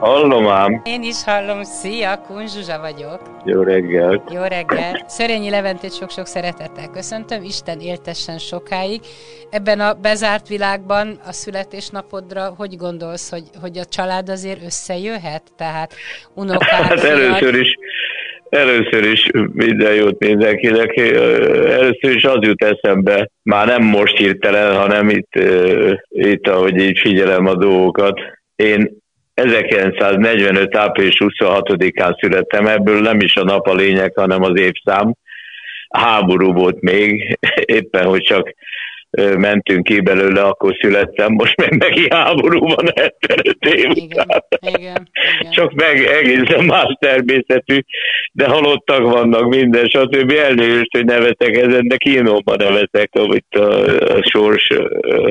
Hallom 0.00 0.46
ám. 0.46 0.80
Én 0.84 1.02
is 1.02 1.24
hallom. 1.24 1.62
Szia, 1.62 2.20
Kun 2.26 2.46
Zsuzsa 2.46 2.78
vagyok. 2.80 3.20
Jó 3.44 3.62
reggelt. 3.62 4.32
Jó 4.32 4.42
reggelt. 4.42 5.08
Szörényi 5.08 5.50
Leventét 5.50 5.94
sok-sok 5.94 6.26
szeretettel 6.26 6.90
köszöntöm. 6.92 7.42
Isten 7.42 7.80
éltessen 7.80 8.38
sokáig. 8.38 9.00
Ebben 9.50 9.80
a 9.80 9.92
bezárt 9.92 10.48
világban 10.48 11.18
a 11.26 11.32
születésnapodra 11.32 12.54
hogy 12.56 12.76
gondolsz, 12.76 13.30
hogy, 13.30 13.42
hogy 13.60 13.78
a 13.78 13.84
család 13.84 14.28
azért 14.28 14.64
összejöhet? 14.64 15.42
Tehát 15.56 15.94
unokák, 16.34 16.82
Hát 16.82 17.04
először 17.04 17.54
is, 17.54 17.74
először 18.48 19.04
is 19.04 19.30
minden 19.52 19.94
jót 19.94 20.18
mindenkinek. 20.18 20.96
Először 20.96 22.14
is 22.14 22.24
az 22.24 22.38
jut 22.40 22.64
eszembe, 22.64 23.30
már 23.42 23.66
nem 23.66 23.82
most 23.82 24.16
hirtelen, 24.16 24.76
hanem 24.76 25.08
itt, 25.08 25.32
itt 26.08 26.48
ahogy 26.48 26.76
így 26.76 26.98
figyelem 26.98 27.46
a 27.46 27.54
dolgokat. 27.54 28.20
Én 28.56 29.06
1945. 29.38 30.76
április 30.76 31.16
26-án 31.18 32.20
születtem, 32.20 32.66
ebből 32.66 33.00
nem 33.00 33.20
is 33.20 33.36
a 33.36 33.44
nap 33.44 33.66
a 33.66 33.74
lényeg, 33.74 34.12
hanem 34.14 34.42
az 34.42 34.60
évszám. 34.60 35.14
Háború 35.88 36.52
volt 36.52 36.80
még, 36.80 37.38
éppen 37.78 38.04
hogy 38.04 38.22
csak 38.22 38.54
mentünk 39.36 39.84
ki 39.84 40.00
belőle, 40.00 40.42
akkor 40.42 40.76
születtem, 40.80 41.32
most 41.32 41.56
meg 41.56 41.76
megint 41.76 42.12
háború 42.12 42.58
van 42.58 42.92
75 42.94 43.56
év 43.60 43.90
igen, 43.94 44.26
igen, 44.60 44.80
igen. 44.80 45.08
Csak 45.50 45.72
meg 45.72 46.04
egészen 46.04 46.64
más 46.64 46.96
természetű, 47.00 47.80
de 48.32 48.46
halottak 48.46 49.00
vannak 49.00 49.48
minden, 49.48 49.86
stb. 49.86 50.30
Elnézést, 50.30 50.96
hogy 50.96 51.04
nevetek 51.04 51.56
ezen, 51.56 51.88
de 51.88 51.96
kínomban 51.96 52.56
nevetek, 52.58 53.10
amit 53.12 53.54
a, 53.54 53.84
a 54.16 54.22
sors, 54.22 54.68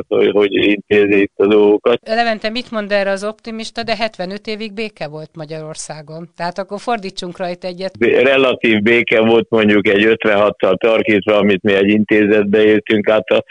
hogy, 0.08 0.30
hogy 0.32 0.54
intézi 0.54 1.22
itt 1.22 1.34
a 1.36 1.48
dolgokat. 1.48 2.00
Levente, 2.08 2.50
mit 2.50 2.72
mond 2.72 2.92
erre 2.92 3.10
az 3.10 3.24
optimista, 3.24 3.84
de 3.84 3.96
75 3.96 4.48
évig 4.48 4.74
béke 4.74 5.08
volt 5.08 5.30
Magyarországon. 5.34 6.30
Tehát 6.36 6.58
akkor 6.58 6.80
fordítsunk 6.80 7.38
rajta 7.38 7.68
egyet. 7.68 7.92
Relatív 8.24 8.82
béke 8.82 9.20
volt 9.20 9.50
mondjuk 9.50 9.88
egy 9.88 10.04
56-tal 10.08 10.78
tarkítva, 10.78 11.38
amit 11.38 11.64
mi 11.64 11.74
egy 11.74 11.90
intézetbe 11.90 12.64
éltünk 12.64 13.10
át 13.10 13.30
a 13.30 13.44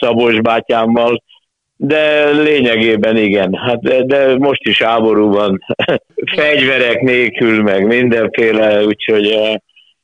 Szabos 0.00 0.40
bátyámmal, 0.40 1.22
de 1.76 2.30
lényegében 2.30 3.16
igen. 3.16 3.54
Hát 3.54 3.80
de, 3.80 4.02
de 4.04 4.38
most 4.38 4.62
is 4.62 4.82
háború 4.82 5.32
van, 5.32 5.58
fegyverek 6.36 7.00
nélkül, 7.00 7.62
meg 7.62 7.86
mindenféle, 7.86 8.84
úgyhogy 8.84 9.26
eh, 9.26 9.54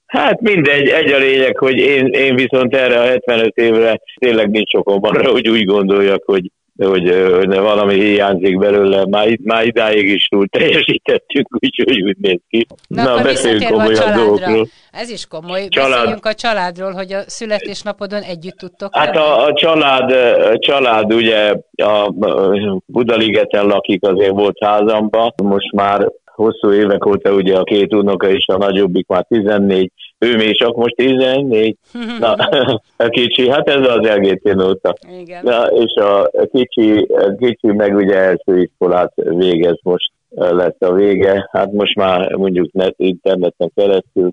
hát 0.06 0.40
mindegy, 0.40 0.88
egy 0.88 1.12
a 1.12 1.18
lényeg, 1.18 1.56
hogy 1.58 1.76
én, 1.76 2.06
én 2.06 2.34
viszont 2.34 2.74
erre 2.74 3.00
a 3.00 3.04
75 3.04 3.56
évre 3.56 4.00
tényleg 4.18 4.50
nincs 4.50 4.74
okom 4.74 4.98
arra, 5.02 5.30
hogy 5.30 5.48
úgy 5.48 5.64
gondoljak, 5.64 6.22
hogy 6.24 6.50
hogy, 6.84 7.30
hogy 7.32 7.54
valami 7.54 7.94
hiányzik 7.94 8.58
belőle, 8.58 9.06
már, 9.06 9.38
már 9.42 9.66
idáig 9.66 10.08
is 10.08 10.24
túl 10.24 10.46
teljesítettünk, 10.48 11.48
úgyhogy 11.64 12.02
úgy 12.02 12.16
néz 12.20 12.40
ki. 12.48 12.66
Na, 12.88 13.02
Na 13.02 13.22
beszéljünk 13.22 13.64
komolyan 13.64 14.14
dolgokról. 14.14 14.66
Ez 14.96 15.10
is 15.10 15.26
komoly. 15.26 15.68
Család. 15.68 15.90
Beszéljünk 15.90 16.26
a 16.26 16.34
családról, 16.34 16.92
hogy 16.92 17.12
a 17.12 17.20
születésnapodon 17.26 18.22
együtt 18.22 18.56
tudtok. 18.56 18.96
Hát 18.96 19.16
a, 19.16 19.44
a, 19.44 19.52
család, 19.52 20.10
a 20.52 20.58
család 20.58 21.12
ugye 21.12 21.54
a 21.76 22.14
Budaligeten 22.86 23.66
lakik, 23.66 24.04
azért 24.06 24.30
volt 24.30 24.56
házamba, 24.60 25.32
most 25.42 25.72
már 25.72 26.12
hosszú 26.36 26.72
évek 26.72 27.06
óta 27.06 27.32
ugye 27.32 27.56
a 27.56 27.62
két 27.62 27.94
unoka 27.94 28.28
is, 28.28 28.46
a 28.46 28.56
nagyobbik 28.56 29.06
már 29.06 29.24
14, 29.28 29.92
ő 30.18 30.36
még 30.36 30.58
csak 30.58 30.76
most 30.76 30.94
14, 30.96 31.76
na, 32.20 32.32
a 33.06 33.08
kicsi, 33.08 33.50
hát 33.50 33.68
ez 33.68 33.88
az 33.88 34.08
LGT 34.16 34.62
óta. 34.62 34.94
Igen. 35.20 35.44
Na, 35.44 35.66
és 35.66 35.94
a 35.94 36.30
kicsi, 36.52 37.06
a 37.08 37.34
kicsi 37.38 37.66
meg 37.66 37.94
ugye 37.94 38.14
első 38.14 38.60
iskolát 38.62 39.12
végez, 39.14 39.78
most 39.82 40.12
lesz 40.34 40.76
a 40.78 40.92
vége, 40.92 41.48
hát 41.52 41.72
most 41.72 41.94
már 41.96 42.32
mondjuk 42.32 42.72
net, 42.72 42.94
interneten 42.96 43.70
keresztül 43.74 44.30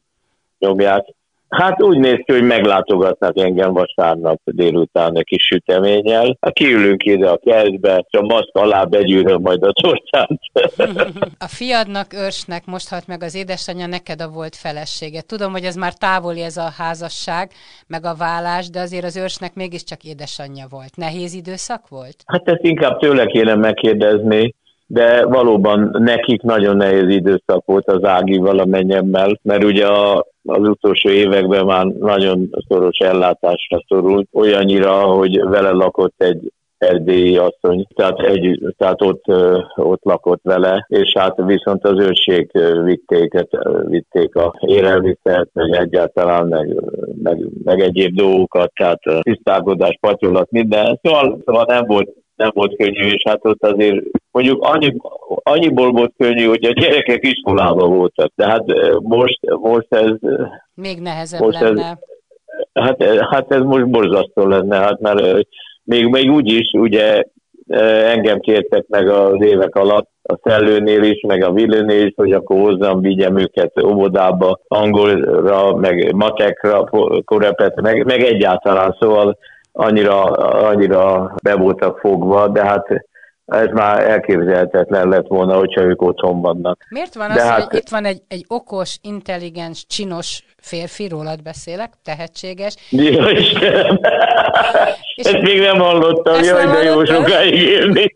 nyomják, 0.65 1.05
Hát 1.53 1.83
úgy 1.83 1.97
néz 1.97 2.19
ki, 2.25 2.31
hogy 2.31 2.43
meglátogatnak 2.43 3.39
engem 3.39 3.73
vasárnap 3.73 4.39
délután 4.43 5.17
egy 5.17 5.23
kis 5.23 5.43
süteménnyel. 5.43 6.37
Hát 6.41 6.53
kiülünk 6.53 7.03
ide 7.03 7.29
a 7.29 7.37
kertbe, 7.37 8.05
és 8.09 8.19
a 8.19 8.21
maszk 8.21 8.55
alá 8.55 8.83
begyűröm 8.83 9.41
majd 9.41 9.63
a 9.63 9.73
tortát. 9.81 10.29
A 11.39 11.47
fiadnak, 11.47 12.13
őrsnek 12.13 12.65
most 12.65 12.89
halt 12.89 13.07
meg 13.07 13.23
az 13.23 13.35
édesanyja, 13.35 13.87
neked 13.87 14.21
a 14.21 14.29
volt 14.29 14.55
felesége. 14.55 15.21
Tudom, 15.21 15.51
hogy 15.51 15.63
ez 15.63 15.75
már 15.75 15.93
távoli 15.93 16.41
ez 16.41 16.57
a 16.57 16.73
házasság, 16.77 17.51
meg 17.87 18.05
a 18.05 18.15
vállás, 18.15 18.69
de 18.69 18.79
azért 18.79 19.03
az 19.03 19.17
őrsnek 19.17 19.53
mégiscsak 19.53 20.03
édesanyja 20.03 20.65
volt. 20.69 20.95
Nehéz 20.95 21.33
időszak 21.33 21.87
volt? 21.89 22.15
Hát 22.25 22.49
ezt 22.49 22.63
inkább 22.63 22.99
tőle 22.99 23.25
kéne 23.25 23.55
megkérdezni 23.55 24.55
de 24.87 25.25
valóban 25.25 25.95
nekik 25.99 26.41
nagyon 26.41 26.77
nehéz 26.77 27.09
időszak 27.09 27.65
volt 27.65 27.87
az 27.87 28.03
Ági 28.03 28.37
valamennyemmel, 28.37 29.39
mert 29.41 29.63
ugye 29.63 29.87
a, 29.87 30.25
az 30.43 30.67
utolsó 30.67 31.09
években 31.09 31.65
már 31.65 31.85
nagyon 31.85 32.49
szoros 32.67 32.97
ellátásra 32.97 33.83
szorult, 33.87 34.27
olyannyira, 34.31 35.01
hogy 35.01 35.43
vele 35.43 35.71
lakott 35.71 36.13
egy 36.17 36.51
erdélyi 36.77 37.37
asszony, 37.37 37.87
tehát, 37.95 38.19
egy, 38.19 38.73
tehát 38.77 39.01
ott, 39.01 39.23
ott 39.75 40.03
lakott 40.03 40.41
vele, 40.43 40.85
és 40.89 41.13
hát 41.19 41.35
viszont 41.45 41.83
az 41.83 41.99
őrség 41.99 42.51
vitték, 42.83 43.33
vitték 43.85 44.35
a 44.35 44.53
élelmiszert, 44.59 45.49
meg 45.53 45.71
egyáltalán, 45.71 46.47
meg, 46.47 46.81
meg, 47.23 47.47
meg 47.63 47.79
egyéb 47.79 48.15
dolgokat, 48.15 48.71
tehát 48.73 48.99
tisztálkodás, 49.21 49.97
patyolat, 50.01 50.51
minden. 50.51 50.99
Szóval, 51.01 51.41
szóval 51.45 51.65
nem 51.67 51.85
volt 51.85 52.09
nem 52.35 52.51
volt 52.53 52.75
könnyű, 52.75 53.07
és 53.07 53.21
hát 53.25 53.39
ott 53.41 53.63
azért 53.63 54.03
mondjuk 54.31 54.63
annyi, 54.63 54.95
annyiból 55.43 55.91
volt 55.91 56.13
könnyű, 56.17 56.45
hogy 56.45 56.63
a 56.63 56.71
gyerekek 56.71 57.25
iskolában 57.25 57.95
voltak. 57.95 58.31
De 58.35 58.47
hát 58.47 58.63
most, 59.01 59.39
most 59.61 59.87
ez... 59.89 60.11
Még 60.73 60.99
nehezebb 61.01 61.41
most 61.41 61.59
lenne. 61.59 61.99
Ez, 62.73 62.83
hát, 62.83 63.03
hát 63.29 63.51
ez 63.51 63.61
most 63.61 63.89
borzasztó 63.89 64.47
lenne, 64.47 64.77
hát 64.77 64.99
mert 64.99 65.47
még, 65.83 66.05
még 66.05 66.31
úgy 66.31 66.51
is, 66.51 66.71
ugye 66.71 67.23
engem 68.13 68.39
kértek 68.39 68.85
meg 68.87 69.09
az 69.09 69.35
évek 69.39 69.75
alatt, 69.75 70.09
a 70.23 70.39
szellőnél 70.43 71.03
is, 71.03 71.21
meg 71.27 71.43
a 71.43 71.51
vilőnél 71.51 72.05
is, 72.05 72.13
hogy 72.15 72.31
akkor 72.31 72.59
hozzam, 72.59 73.01
vigyem 73.01 73.37
őket 73.37 73.83
óvodába, 73.83 74.59
angolra, 74.67 75.75
meg 75.75 76.13
matekra, 76.15 76.89
korepet, 77.25 77.81
meg, 77.81 78.05
meg 78.05 78.23
egyáltalán, 78.23 78.97
szóval 78.99 79.37
annyira, 79.73 80.21
annyira 80.69 81.33
be 81.43 81.53
voltak 81.53 81.97
fogva, 81.97 82.47
de 82.47 82.63
hát 82.63 83.05
ez 83.45 83.67
már 83.71 84.09
elképzelhetetlen 84.09 85.07
lett 85.07 85.27
volna, 85.27 85.57
hogyha 85.57 85.81
ők 85.81 86.01
otthon 86.01 86.41
vannak. 86.41 86.85
Miért 86.89 87.15
van 87.15 87.27
De 87.27 87.33
az, 87.33 87.47
hát... 87.47 87.63
hogy 87.63 87.77
itt 87.77 87.89
van 87.89 88.05
egy, 88.05 88.21
egy 88.27 88.45
okos, 88.47 88.97
intelligens, 89.01 89.85
csinos 89.87 90.43
férfi, 90.61 91.07
rólad 91.07 91.41
beszélek, 91.41 91.93
tehetséges. 92.03 92.75
Jó 92.89 93.27
Istenem! 93.27 93.99
És 95.15 95.25
Ezt 95.25 95.41
még 95.41 95.59
nem 95.59 95.77
hallottam, 95.79 96.33
Ezt 96.33 96.49
jaj, 96.49 96.65
nem 96.65 96.73
de 96.73 96.83
jó 96.83 97.05
sokáig 97.05 97.53
élni. 97.53 98.11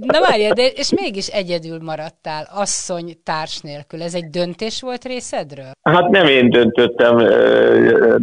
Na 0.00 0.20
várj, 0.20 0.48
de 0.48 0.66
és 0.66 0.92
mégis 1.00 1.26
egyedül 1.26 1.78
maradtál, 1.82 2.48
asszony 2.54 3.12
társ 3.24 3.60
nélkül. 3.60 4.02
Ez 4.02 4.14
egy 4.14 4.30
döntés 4.30 4.80
volt 4.80 5.04
részedről? 5.04 5.70
Hát 5.82 6.08
nem 6.08 6.26
én 6.26 6.50
döntöttem, 6.50 7.16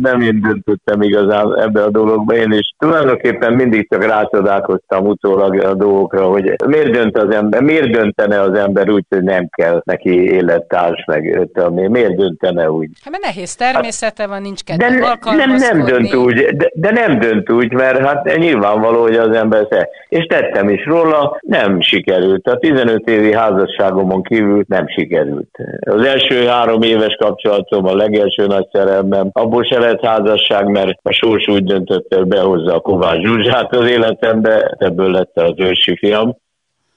nem 0.01 0.21
én 0.21 0.41
döntöttem 0.41 1.01
igazán 1.01 1.59
ebbe 1.59 1.83
a 1.83 1.89
dologba. 1.89 2.35
Én 2.35 2.51
is 2.51 2.73
tulajdonképpen 2.77 3.53
mindig 3.53 3.89
csak 3.89 4.05
rácsodálkoztam 4.05 5.05
utólag 5.05 5.62
a 5.63 5.73
dolgokra, 5.73 6.25
hogy 6.25 6.55
miért 6.65 6.91
dönt 6.91 7.17
az 7.17 7.35
ember, 7.35 7.61
miért 7.61 7.91
döntene 7.91 8.41
az 8.41 8.57
ember 8.57 8.89
úgy, 8.89 9.05
hogy 9.09 9.23
nem 9.23 9.47
kell 9.51 9.81
neki 9.85 10.31
élettárs, 10.31 11.05
meg 11.05 11.49
miért 11.89 12.15
döntene 12.15 12.71
úgy? 12.71 12.89
Hát 13.03 13.11
mert 13.11 13.23
nehéz 13.23 13.55
természete 13.55 14.27
van, 14.27 14.41
nincs 14.41 14.63
kedve 14.63 15.17
de 15.23 15.45
nem, 15.45 15.55
nem 15.55 15.85
dönt 15.85 16.15
úgy, 16.15 16.45
de, 16.55 16.71
de 16.73 16.91
nem 16.91 17.19
dönt 17.19 17.51
úgy, 17.51 17.71
mert 17.71 18.05
hát 18.05 18.37
nyilvánvaló, 18.37 19.01
hogy 19.01 19.15
az 19.15 19.35
ember 19.35 19.67
se. 19.71 19.89
És 20.09 20.25
tettem 20.25 20.69
is 20.69 20.85
róla, 20.85 21.37
nem 21.41 21.81
sikerült. 21.81 22.47
A 22.47 22.57
15 22.57 23.09
évi 23.09 23.33
házasságomon 23.33 24.23
kívül 24.23 24.63
nem 24.67 24.87
sikerült. 24.87 25.57
Az 25.79 26.05
első 26.05 26.45
három 26.45 26.81
éves 26.81 27.15
kapcsolatom, 27.15 27.85
a 27.85 27.95
legelső 27.95 28.45
nagy 28.45 28.67
szerelmem, 28.71 29.29
abból 29.31 29.63
se 29.63 29.79
lett 29.79 30.05
házasság, 30.05 30.67
mert 30.67 30.99
a 31.01 31.11
sors 31.11 31.47
úgy 31.47 31.63
döntött, 31.63 32.13
hogy 32.13 32.27
behozza 32.27 32.75
a 32.75 32.79
Kovács 32.79 33.21
Zsuzsát 33.21 33.75
az 33.75 33.89
életembe, 33.89 34.75
ebből 34.77 35.11
lett 35.11 35.37
az 35.55 35.65
ősi 35.65 35.95
fiam 35.95 36.35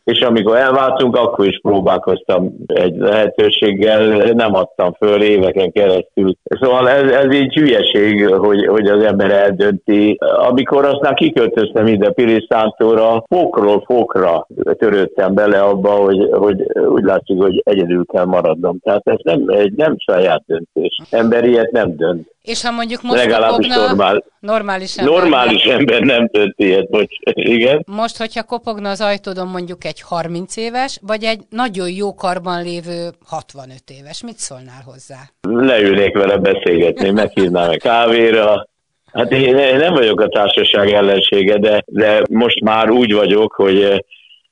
és 0.06 0.20
amikor 0.20 0.56
elváltunk, 0.56 1.16
akkor 1.16 1.46
is 1.46 1.60
próbálkoztam 1.62 2.54
egy 2.66 2.96
lehetőséggel, 2.96 4.32
nem 4.32 4.54
adtam 4.54 4.92
föl 4.92 5.22
éveken 5.22 5.72
keresztül. 5.72 6.36
Szóval 6.60 6.88
ez, 6.88 7.10
ez 7.10 7.34
így 7.34 7.54
hülyeség, 7.54 8.26
hogy, 8.26 8.66
hogy 8.66 8.86
az 8.86 9.02
ember 9.02 9.30
eldönti. 9.30 10.18
Amikor 10.48 10.84
aztán 10.84 11.14
kiköltöztem 11.14 11.86
ide 11.86 12.10
Pirisztántóra, 12.10 13.24
fokról 13.28 13.82
fokra 13.86 14.46
törődtem 14.78 15.34
bele 15.34 15.60
abba, 15.60 15.90
hogy, 15.90 16.28
hogy 16.32 16.66
úgy 16.88 17.04
látszik, 17.04 17.40
hogy 17.40 17.62
egyedül 17.64 18.04
kell 18.12 18.24
maradnom. 18.24 18.78
Tehát 18.82 19.08
ez 19.08 19.18
nem, 19.22 19.44
egy 19.46 19.72
nem 19.72 19.94
saját 19.98 20.42
döntés. 20.46 21.00
Ember 21.10 21.44
ilyet 21.44 21.70
nem 21.70 21.96
dönt. 21.96 22.34
És 22.46 22.62
ha 22.62 22.70
mondjuk 22.70 23.02
most 23.02 23.24
Legalábbis 23.24 23.66
kopogna, 23.66 23.86
normál, 23.86 24.24
normális 24.40 24.96
ember, 24.96 25.14
normális 25.14 25.62
ember 25.62 26.00
nem 26.00 26.28
dönt 26.32 26.54
ilyet, 26.56 26.90
bocs, 26.90 27.16
igen. 27.56 27.84
Most, 27.86 28.16
hogyha 28.16 28.42
kopogna 28.42 28.90
az 28.90 29.00
ajtódon 29.00 29.46
mondjuk 29.46 29.84
egy 29.84 30.00
30 30.00 30.56
éves, 30.56 30.98
vagy 31.02 31.24
egy 31.24 31.40
nagyon 31.50 31.90
jó 31.90 32.14
karban 32.14 32.62
lévő 32.62 33.10
65 33.26 33.76
éves, 33.86 34.22
mit 34.22 34.38
szólnál 34.38 34.82
hozzá? 34.84 35.18
Leülnék 35.48 36.16
vele 36.16 36.36
beszélgetni, 36.36 37.10
meghívnám 37.10 37.70
egy 37.70 37.80
kávéra, 37.80 38.68
Hát 39.12 39.30
én 39.32 39.54
nem 39.76 39.92
vagyok 39.92 40.20
a 40.20 40.28
társaság 40.28 40.92
ellensége, 40.92 41.58
de, 41.58 41.82
de 41.86 42.22
most 42.30 42.60
már 42.60 42.90
úgy 42.90 43.12
vagyok, 43.12 43.52
hogy 43.52 44.04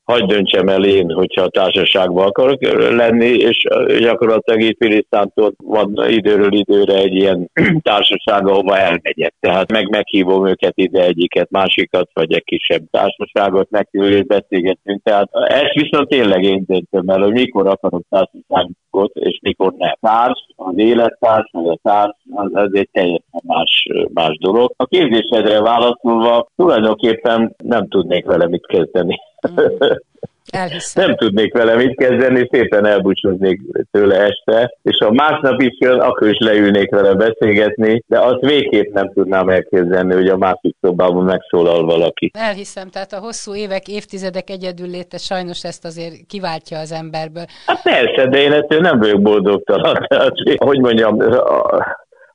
hagyd 0.04 0.26
döntsem 0.26 0.68
el 0.68 0.84
én, 0.84 1.10
hogyha 1.10 1.42
a 1.42 1.48
társaságban 1.48 2.26
akarok 2.26 2.62
lenni, 2.90 3.28
és 3.28 3.66
gyakorlatilag 3.98 4.60
itt 4.60 4.76
Filisztántól 4.78 5.52
van 5.56 5.94
időről 6.08 6.52
időre 6.52 6.94
egy 6.94 7.14
ilyen 7.14 7.50
társaság, 7.82 8.46
ahova 8.46 8.78
elmegyek. 8.78 9.34
Tehát 9.40 9.72
meg 9.72 9.88
meghívom 9.90 10.46
őket 10.46 10.72
ide 10.76 11.04
egyiket, 11.04 11.50
másikat, 11.50 12.10
vagy 12.12 12.32
egy 12.32 12.44
kisebb 12.44 12.82
társaságot, 12.90 13.70
meghívjuk, 13.70 14.26
beszélgetünk. 14.26 15.02
Tehát 15.02 15.28
ezt 15.32 15.74
viszont 15.74 16.08
tényleg 16.08 16.42
én 16.42 16.64
döntöm 16.66 17.08
el, 17.08 17.20
hogy 17.20 17.32
mikor 17.32 17.66
akarok 17.66 18.02
társaságot, 18.10 19.14
és 19.14 19.38
mikor 19.42 19.72
nem. 19.72 19.94
Társ, 20.00 20.46
az 20.56 20.72
élettárs, 20.76 21.48
vagy 21.52 21.68
a 21.68 21.78
társ, 21.82 22.16
az, 22.34 22.50
az 22.52 22.70
egy 22.72 22.88
teljesen 22.92 23.42
más, 23.46 23.88
más 24.12 24.38
dolog. 24.38 24.72
A 24.76 24.86
kérdésedre 24.86 25.60
válaszolva 25.60 26.48
tulajdonképpen 26.56 27.54
nem 27.64 27.88
tudnék 27.88 28.24
vele 28.24 28.48
mit 28.48 28.66
kezdeni. 28.66 29.18
Elhiszem. 30.50 31.06
Nem 31.06 31.16
tudnék 31.16 31.52
vele 31.52 31.74
mit 31.74 31.96
kezdeni, 31.96 32.48
szépen 32.52 32.86
elbúcsúznék 32.86 33.60
tőle 33.90 34.16
este, 34.16 34.74
és 34.82 34.96
ha 35.04 35.12
másnap 35.12 35.60
is 35.60 35.76
jön, 35.78 36.00
akkor 36.00 36.28
is 36.28 36.38
leülnék 36.38 36.90
vele 36.90 37.14
beszélgetni, 37.14 38.02
de 38.06 38.18
azt 38.18 38.40
végképp 38.40 38.92
nem 38.92 39.12
tudnám 39.12 39.48
elképzelni, 39.48 40.14
hogy 40.14 40.28
a 40.28 40.36
másik 40.36 40.76
szobában 40.80 41.24
megszólal 41.24 41.84
valaki. 41.84 42.30
Elhiszem, 42.38 42.88
tehát 42.88 43.12
a 43.12 43.18
hosszú 43.18 43.54
évek, 43.54 43.88
évtizedek 43.88 44.50
egyedül 44.50 44.88
léte 44.88 45.18
sajnos 45.18 45.64
ezt 45.64 45.84
azért 45.84 46.14
kiváltja 46.28 46.78
az 46.78 46.92
emberből. 46.92 47.44
Hát 47.66 47.82
persze, 47.82 48.26
de 48.26 48.38
én 48.38 48.52
ettől 48.52 48.80
nem 48.80 48.98
vagyok 48.98 49.22
boldogtalan. 49.22 49.94
Tehát, 50.08 50.34
hogy 50.56 50.80
mondjam, 50.80 51.18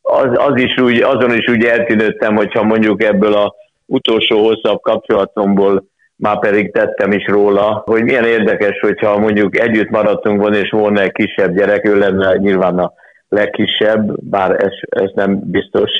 az, 0.02 0.28
az 0.34 0.62
is 0.62 0.78
úgy, 0.78 1.02
azon 1.02 1.34
is 1.34 1.48
úgy 1.48 1.64
eltűnődtem, 1.64 2.36
hogyha 2.36 2.64
mondjuk 2.64 3.04
ebből 3.04 3.34
a 3.34 3.56
utolsó 3.86 4.48
hosszabb 4.48 4.82
kapcsolatomból 4.82 5.84
már 6.19 6.39
pedig 6.39 6.71
tettem 6.71 7.12
is 7.12 7.25
róla, 7.27 7.81
hogy 7.86 8.04
milyen 8.04 8.25
érdekes, 8.25 8.80
hogyha 8.80 9.18
mondjuk 9.18 9.60
együtt 9.60 9.89
maradtunk 9.89 10.42
volna, 10.42 10.56
és 10.56 10.69
volna 10.69 11.01
egy 11.01 11.12
kisebb 11.12 11.56
gyerek, 11.56 11.88
ő 11.88 11.98
lenne 11.98 12.36
nyilván 12.38 12.80
a 12.80 12.94
legkisebb, 13.30 14.30
bár 14.30 14.51
ez, 14.51 15.04
ez 15.04 15.10
nem 15.13 15.39
biztos, 15.44 15.92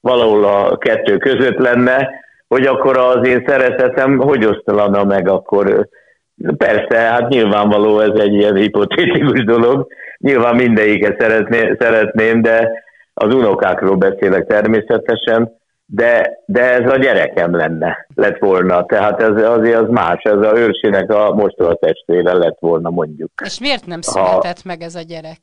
valahol 0.00 0.44
a 0.44 0.78
kettő 0.78 1.16
között 1.16 1.58
lenne, 1.58 2.10
hogy 2.48 2.66
akkor 2.66 2.98
az 2.98 3.28
én 3.28 3.44
szeretetem 3.46 4.18
hogy 4.18 4.44
osztalana 4.44 5.04
meg 5.04 5.28
akkor. 5.28 5.88
Persze, 6.56 6.98
hát 6.98 7.28
nyilvánvaló 7.28 8.00
ez 8.00 8.20
egy 8.20 8.32
ilyen 8.32 8.56
hipotétikus 8.56 9.44
dolog, 9.44 9.86
nyilván 10.18 10.54
mindegyiket 10.54 11.20
szeretné, 11.20 11.76
szeretném, 11.78 12.42
de 12.42 12.70
az 13.14 13.34
unokákról 13.34 13.96
beszélek 13.96 14.46
természetesen, 14.46 15.59
de, 15.92 16.42
de 16.46 16.62
ez 16.62 16.92
a 16.92 16.96
gyerekem 16.96 17.56
lenne, 17.56 18.06
lett 18.14 18.38
volna. 18.38 18.84
Tehát 18.84 19.22
ez 19.22 19.42
azért 19.42 19.80
az 19.80 19.88
más, 19.88 20.22
ez 20.22 20.46
a 20.46 20.56
őrsinek 20.56 21.12
a 21.12 21.34
mostoha 21.34 21.74
testvére 21.74 22.32
lett 22.32 22.56
volna 22.60 22.90
mondjuk. 22.90 23.30
És 23.44 23.60
miért 23.60 23.86
nem 23.86 24.00
született 24.00 24.60
ha, 24.62 24.68
meg 24.68 24.80
ez 24.82 24.94
a 24.94 25.00
gyerek? 25.00 25.38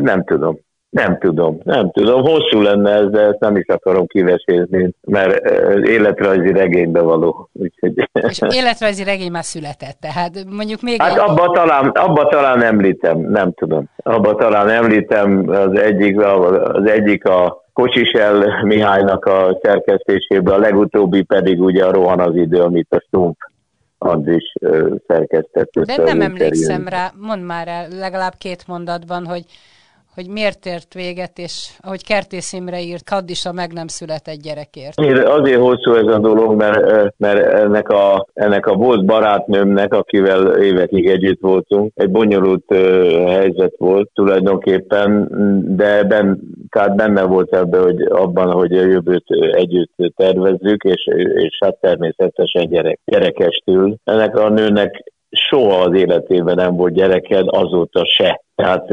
Nem 0.00 0.24
tudom. 0.24 0.64
Nem 0.90 1.18
tudom, 1.18 1.60
nem 1.64 1.90
tudom. 1.90 2.22
Hosszú 2.22 2.60
lenne 2.60 2.92
ez, 2.92 3.10
de 3.10 3.20
ezt 3.20 3.38
nem 3.38 3.56
is 3.56 3.66
akarom 3.66 4.06
kivesézni, 4.06 4.90
mert 5.00 5.50
életrajzi 5.86 6.52
regénybe 6.52 7.00
való. 7.00 7.48
Úgyhogy... 7.52 8.08
És 8.12 8.40
életrajzi 8.48 9.04
regény 9.04 9.30
már 9.30 9.44
született, 9.44 9.96
tehát 10.00 10.30
mondjuk 10.50 10.80
még... 10.82 11.02
Hát 11.02 11.18
abba, 11.18 11.50
talán, 11.50 11.88
abba 11.88 12.28
talán 12.28 12.62
említem, 12.62 13.18
nem 13.18 13.52
tudom. 13.52 13.88
Abba 13.96 14.34
talán 14.34 14.68
említem, 14.68 15.48
az 15.48 15.78
egyik, 15.78 16.20
az 16.20 16.90
egyik 16.90 17.24
a 17.24 17.65
Kocsisel 17.76 18.62
Mihálynak 18.62 19.24
a 19.24 19.58
szerkesztésében, 19.62 20.54
a 20.54 20.58
legutóbbi 20.58 21.22
pedig 21.22 21.62
ugye 21.62 21.84
a 21.84 21.92
Rohan 21.92 22.20
az 22.20 22.36
idő, 22.36 22.60
amit 22.60 22.92
a 22.92 23.04
Stumpf 23.06 23.38
Andris 23.98 24.52
szerkesztett. 25.06 25.70
De 25.70 25.96
nem 25.96 26.20
emlékszem 26.20 26.88
rá, 26.88 27.12
mondd 27.20 27.40
már 27.40 27.68
el 27.68 27.88
legalább 27.88 28.34
két 28.38 28.66
mondatban, 28.66 29.26
hogy 29.26 29.44
hogy 30.16 30.28
miért 30.28 30.66
ért 30.66 30.94
véget, 30.94 31.38
és 31.38 31.70
ahogy 31.80 32.04
Kertész 32.04 32.52
Imre 32.52 32.80
írt, 32.80 33.04
Kaddisa 33.04 33.52
meg 33.52 33.72
nem 33.72 33.86
született 33.86 34.40
gyerekért. 34.42 35.00
Azért 35.38 35.60
hosszú 35.60 35.92
ez 35.94 36.14
a 36.14 36.18
dolog, 36.18 36.54
mert, 36.54 37.12
mert 37.16 37.52
ennek, 37.52 37.88
a, 37.88 38.26
ennek 38.34 38.66
a 38.66 38.74
volt 38.74 39.04
barátnőmnek, 39.04 39.94
akivel 39.94 40.62
évekig 40.62 41.06
együtt 41.06 41.40
voltunk, 41.40 41.92
egy 41.94 42.10
bonyolult 42.10 42.74
helyzet 43.26 43.74
volt 43.78 44.10
tulajdonképpen, 44.14 45.28
de 45.76 46.04
ben, 46.04 46.40
tehát 46.70 46.96
benne 46.96 47.22
volt 47.22 47.54
ebbe, 47.54 47.78
hogy 47.78 48.02
abban, 48.02 48.52
hogy 48.52 48.72
a 48.72 48.84
jövőt 48.84 49.26
együtt 49.50 49.94
tervezzük, 50.16 50.82
és, 50.82 51.08
és 51.34 51.58
hát 51.64 51.76
természetesen 51.80 52.68
gyerek, 52.68 53.00
gyerekestül. 53.04 53.96
Ennek 54.04 54.36
a 54.38 54.48
nőnek 54.48 55.04
soha 55.30 55.80
az 55.80 55.94
életében 55.94 56.54
nem 56.54 56.76
volt 56.76 56.92
gyereked, 56.92 57.46
azóta 57.46 58.04
se. 58.04 58.44
Tehát, 58.56 58.88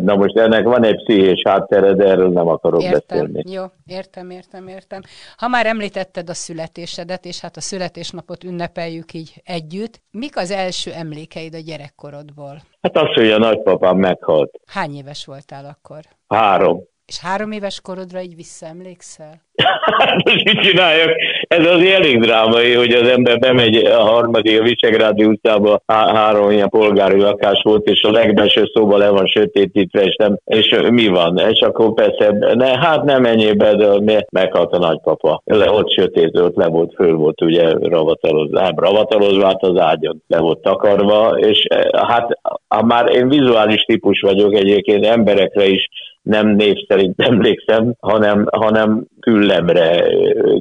na 0.00 0.16
most 0.16 0.36
ennek 0.36 0.64
van 0.64 0.84
egy 0.84 1.04
pszichés 1.04 1.42
háttere, 1.44 1.92
de 1.92 2.04
erről 2.04 2.28
nem 2.28 2.48
akarok 2.48 2.82
értem, 2.82 3.00
beszélni. 3.18 3.50
Jó, 3.52 3.64
értem, 3.86 4.30
értem, 4.30 4.68
értem. 4.68 5.00
Ha 5.36 5.48
már 5.48 5.66
említetted 5.66 6.28
a 6.28 6.34
születésedet, 6.34 7.24
és 7.24 7.40
hát 7.40 7.56
a 7.56 7.60
születésnapot 7.60 8.44
ünnepeljük 8.44 9.12
így 9.12 9.32
együtt, 9.44 10.00
mik 10.10 10.36
az 10.36 10.50
első 10.50 10.90
emlékeid 10.92 11.54
a 11.54 11.60
gyerekkorodból? 11.60 12.62
Hát 12.82 12.96
az, 12.96 13.14
hogy 13.14 13.30
a 13.30 13.38
nagypapám 13.38 13.96
meghalt. 13.96 14.60
Hány 14.66 14.94
éves 14.94 15.24
voltál 15.24 15.64
akkor? 15.64 16.00
Három. 16.28 16.82
És 17.06 17.18
három 17.20 17.52
éves 17.52 17.80
korodra 17.80 18.20
így 18.20 18.36
visszaemlékszel? 18.36 19.42
Hát 19.98 20.24
most 20.24 20.44
mit 20.44 20.60
csináljak? 20.60 21.10
Ez 21.48 21.66
az 21.66 21.82
elég 21.82 22.20
drámai, 22.20 22.74
hogy 22.74 22.92
az 22.92 23.08
ember 23.08 23.38
bemegy 23.38 23.76
a 23.76 24.00
harmadik, 24.00 24.60
a 24.60 24.62
Visegrádi 24.62 25.24
utcába, 25.24 25.82
há- 25.86 26.16
három 26.16 26.50
ilyen 26.50 26.68
polgári 26.68 27.20
lakás 27.20 27.60
volt, 27.62 27.86
és 27.86 28.02
a 28.02 28.10
legbelső 28.10 28.70
szóba 28.74 28.96
le 28.96 29.08
van 29.08 29.26
sötétítve, 29.26 30.02
és, 30.02 30.16
nem, 30.16 30.38
és 30.44 30.76
mi 30.90 31.06
van? 31.06 31.38
És 31.38 31.60
akkor 31.60 31.94
persze, 31.94 32.54
ne, 32.54 32.78
hát 32.78 33.04
nem 33.04 33.24
ennyibe, 33.24 33.74
de 33.74 34.24
meghalt 34.32 34.72
a 34.72 34.78
nagypapa. 34.78 35.42
Le, 35.44 35.70
ott 35.70 35.92
sötét, 35.92 36.38
ott 36.38 36.56
le 36.56 36.66
volt, 36.66 36.94
föl 36.94 37.14
volt 37.14 37.42
ugye 37.42 37.70
ravatalozva, 37.80 38.60
hát 38.60 38.80
ravatalozva, 38.80 39.46
hát 39.46 39.62
az 39.62 39.80
ágyon 39.80 40.22
le 40.26 40.38
volt 40.38 40.58
takarva, 40.58 41.38
és 41.38 41.66
hát 41.92 42.38
már 42.86 43.08
én 43.14 43.28
vizuális 43.28 43.82
típus 43.82 44.20
vagyok 44.20 44.54
egyébként, 44.54 45.06
emberekre 45.06 45.66
is 45.66 45.88
nem 46.28 46.48
név 46.48 46.76
szerint 46.88 47.22
emlékszem, 47.30 47.94
hanem, 48.00 48.46
hanem 48.50 49.04
küllemre, 49.20 50.04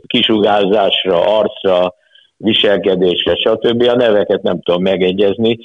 kisugárzásra, 0.07 1.37
arcra, 1.37 1.93
viselkedésre, 2.37 3.35
stb. 3.35 3.81
A 3.81 3.95
neveket 3.95 4.41
nem 4.41 4.61
tudom 4.61 4.81
megegyezni, 4.81 5.57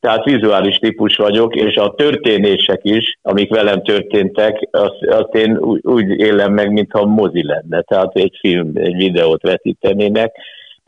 tehát 0.00 0.24
vizuális 0.24 0.76
típus 0.76 1.16
vagyok, 1.16 1.54
és 1.54 1.76
a 1.76 1.94
történések 1.94 2.80
is, 2.82 3.18
amik 3.22 3.50
velem 3.50 3.82
történtek, 3.82 4.68
azt, 4.70 5.06
azt 5.06 5.34
én 5.34 5.56
úgy, 5.58 5.80
úgy 5.82 6.08
élem 6.08 6.52
meg, 6.52 6.72
mintha 6.72 7.04
mozi 7.04 7.44
lenne. 7.46 7.82
Tehát 7.82 8.16
egy 8.16 8.36
film, 8.40 8.70
egy 8.74 8.96
videót 8.96 9.42
vetítenének, 9.42 10.36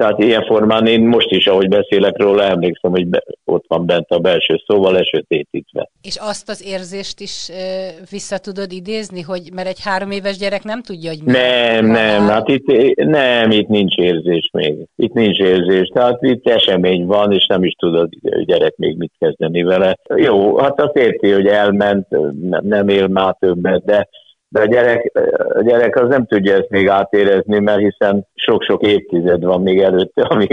tehát 0.02 0.18
ilyen 0.18 0.44
formán 0.44 0.86
én 0.86 1.00
most 1.00 1.30
is, 1.30 1.46
ahogy 1.46 1.68
beszélek 1.68 2.18
róla, 2.18 2.42
emlékszem, 2.42 2.90
hogy 2.90 3.06
be, 3.06 3.22
ott 3.44 3.64
van 3.68 3.86
bent 3.86 4.08
a 4.08 4.18
belső 4.18 4.62
szóval 4.66 4.92
lesötétítve. 4.92 5.90
És 6.02 6.16
azt 6.20 6.48
az 6.48 6.64
érzést 6.66 7.20
is 7.20 7.48
e, 7.48 7.54
vissza 8.10 8.38
tudod 8.38 8.72
idézni, 8.72 9.20
hogy 9.20 9.50
mert 9.54 9.68
egy 9.68 9.80
három 9.84 10.10
éves 10.10 10.36
gyerek 10.36 10.62
nem 10.62 10.82
tudja, 10.82 11.10
hogy 11.10 11.22
mi 11.24 11.32
Nem, 11.32 11.86
nem, 11.86 12.26
hát 12.26 12.48
itt, 12.48 12.66
nem, 12.96 13.50
itt 13.50 13.68
nincs 13.68 13.96
érzés 13.96 14.50
még. 14.52 14.74
Itt 14.96 15.12
nincs 15.12 15.38
érzés, 15.38 15.88
tehát 15.94 16.22
itt 16.22 16.48
esemény 16.48 17.06
van, 17.06 17.32
és 17.32 17.46
nem 17.46 17.64
is 17.64 17.72
tudod 17.72 18.08
a 18.22 18.42
gyerek 18.44 18.76
még 18.76 18.96
mit 18.96 19.12
kezdeni 19.18 19.62
vele. 19.62 19.96
Jó, 20.16 20.58
hát 20.58 20.80
azt 20.80 20.96
érti, 20.96 21.30
hogy 21.30 21.46
elment, 21.46 22.06
nem 22.62 22.88
él 22.88 23.06
már 23.06 23.36
többet, 23.38 23.84
de 23.84 24.08
de 24.52 24.60
a 24.60 24.64
gyerek, 24.64 25.12
a 25.54 25.62
gyerek 25.62 25.96
az 25.96 26.08
nem 26.08 26.26
tudja 26.26 26.54
ezt 26.56 26.68
még 26.68 26.88
átérezni, 26.88 27.58
mert 27.58 27.80
hiszen 27.80 28.26
sok-sok 28.34 28.82
évtized 28.82 29.44
van 29.44 29.62
még 29.62 29.80
előtte, 29.80 30.22
ami, 30.22 30.46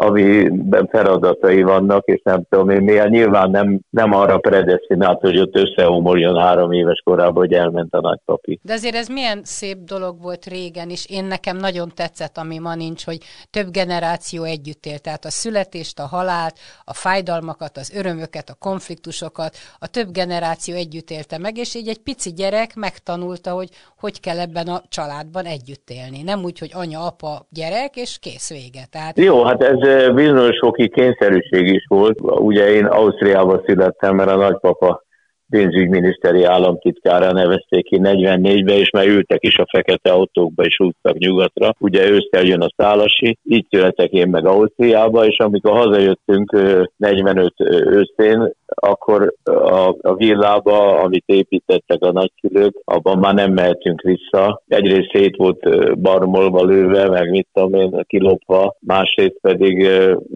amiben 0.00 0.86
feladatai 0.86 1.62
vannak, 1.62 2.06
és 2.06 2.20
nem 2.24 2.42
tudom 2.48 2.70
én, 2.70 2.82
miért 2.82 3.08
nyilván 3.08 3.50
nem, 3.50 3.80
nem 3.90 4.12
arra 4.12 4.38
predestinált, 4.38 5.20
hogy 5.20 5.38
ott 5.38 5.56
összeomoljon 5.56 6.36
három 6.36 6.72
éves 6.72 7.02
korában, 7.04 7.34
hogy 7.34 7.52
elment 7.52 7.94
a 7.94 8.00
nagypapi. 8.00 8.60
De 8.62 8.72
azért 8.72 8.94
ez 8.94 9.08
milyen 9.08 9.40
szép 9.42 9.78
dolog 9.78 10.22
volt 10.22 10.46
régen, 10.46 10.90
és 10.90 11.06
én 11.08 11.24
nekem 11.24 11.56
nagyon 11.56 11.92
tetszett, 11.94 12.38
ami 12.38 12.58
ma 12.58 12.74
nincs, 12.74 13.04
hogy 13.04 13.18
több 13.50 13.70
generáció 13.70 14.42
együtt 14.42 14.86
él. 14.86 14.98
Tehát 14.98 15.24
a 15.24 15.30
születést, 15.30 15.98
a 15.98 16.06
halált, 16.06 16.54
a 16.84 16.94
fájdalmakat, 16.94 17.76
az 17.76 17.92
örömöket, 17.96 18.48
a 18.48 18.56
konfliktusokat, 18.58 19.56
a 19.78 19.86
több 19.86 20.10
generáció 20.10 20.74
együtt 20.74 21.10
élte 21.10 21.38
meg, 21.38 21.56
és 21.56 21.74
így 21.74 21.88
egy 21.88 22.02
pici 22.02 22.32
gyerek 22.32 22.74
megtanulta, 22.74 23.50
hogy 23.50 23.68
hogy 24.00 24.20
kell 24.20 24.38
ebben 24.38 24.66
a 24.66 24.82
családban 24.88 25.44
együtt 25.44 25.90
élni. 25.90 26.22
Nem 26.22 26.42
úgy, 26.44 26.58
hogy 26.58 26.70
anya, 26.74 27.06
apa, 27.06 27.46
gyerek, 27.50 27.96
és 27.96 28.18
kész 28.18 28.50
vége. 28.50 28.86
Tehát... 28.90 29.18
Jó, 29.18 29.44
hát 29.44 29.62
ez 29.62 29.78
bizonyos 30.14 30.58
foki 30.58 30.88
kényszerűség 30.88 31.66
is 31.66 31.84
volt. 31.88 32.20
Ugye 32.20 32.70
én 32.70 32.84
Ausztriába 32.84 33.62
születtem, 33.66 34.14
mert 34.14 34.30
a 34.30 34.36
nagypapa 34.36 35.02
pénzügyminiszteri 35.50 36.44
államtitkára 36.44 37.32
nevezték 37.32 37.84
ki 37.84 38.00
44-be, 38.02 38.76
és 38.76 38.90
már 38.90 39.06
ültek 39.06 39.44
is 39.44 39.58
a 39.58 39.66
fekete 39.70 40.12
autókba, 40.12 40.62
és 40.62 40.76
húztak 40.76 41.18
nyugatra. 41.18 41.74
Ugye 41.78 42.10
ősszel 42.10 42.42
jön 42.42 42.60
a 42.60 42.72
szálasi, 42.76 43.38
így 43.44 43.66
születek 43.70 44.10
én 44.10 44.28
meg 44.28 44.46
Ausztriába, 44.46 45.26
és 45.26 45.38
amikor 45.38 45.72
hazajöttünk 45.72 46.56
45 46.96 47.54
őszén, 47.84 48.52
akkor 48.74 49.34
a, 49.44 49.94
a 50.00 50.14
villába, 50.14 51.00
amit 51.00 51.24
építettek 51.26 52.02
a 52.02 52.12
nagyszülők, 52.12 52.80
abban 52.84 53.18
már 53.18 53.34
nem 53.34 53.52
mehetünk 53.52 54.00
vissza. 54.00 54.62
Egyrészt 54.68 55.10
szét 55.12 55.36
volt 55.36 55.98
barmolva 56.00 56.64
lőve, 56.64 57.08
meg 57.08 57.30
mit 57.30 57.48
tudom 57.52 57.74
én, 57.74 58.04
kilopva, 58.06 58.76
másrészt 58.80 59.38
pedig 59.40 59.88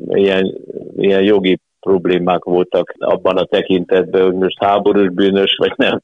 ilyen, 0.09 0.59
ilyen 0.97 1.23
jogi 1.23 1.59
problémák 1.85 2.45
voltak 2.45 2.95
abban 2.99 3.37
a 3.37 3.45
tekintetben, 3.45 4.23
hogy 4.23 4.35
most 4.35 4.64
háborús 4.64 5.11
bűnös, 5.11 5.57
vagy 5.57 5.73
nem. 5.76 6.03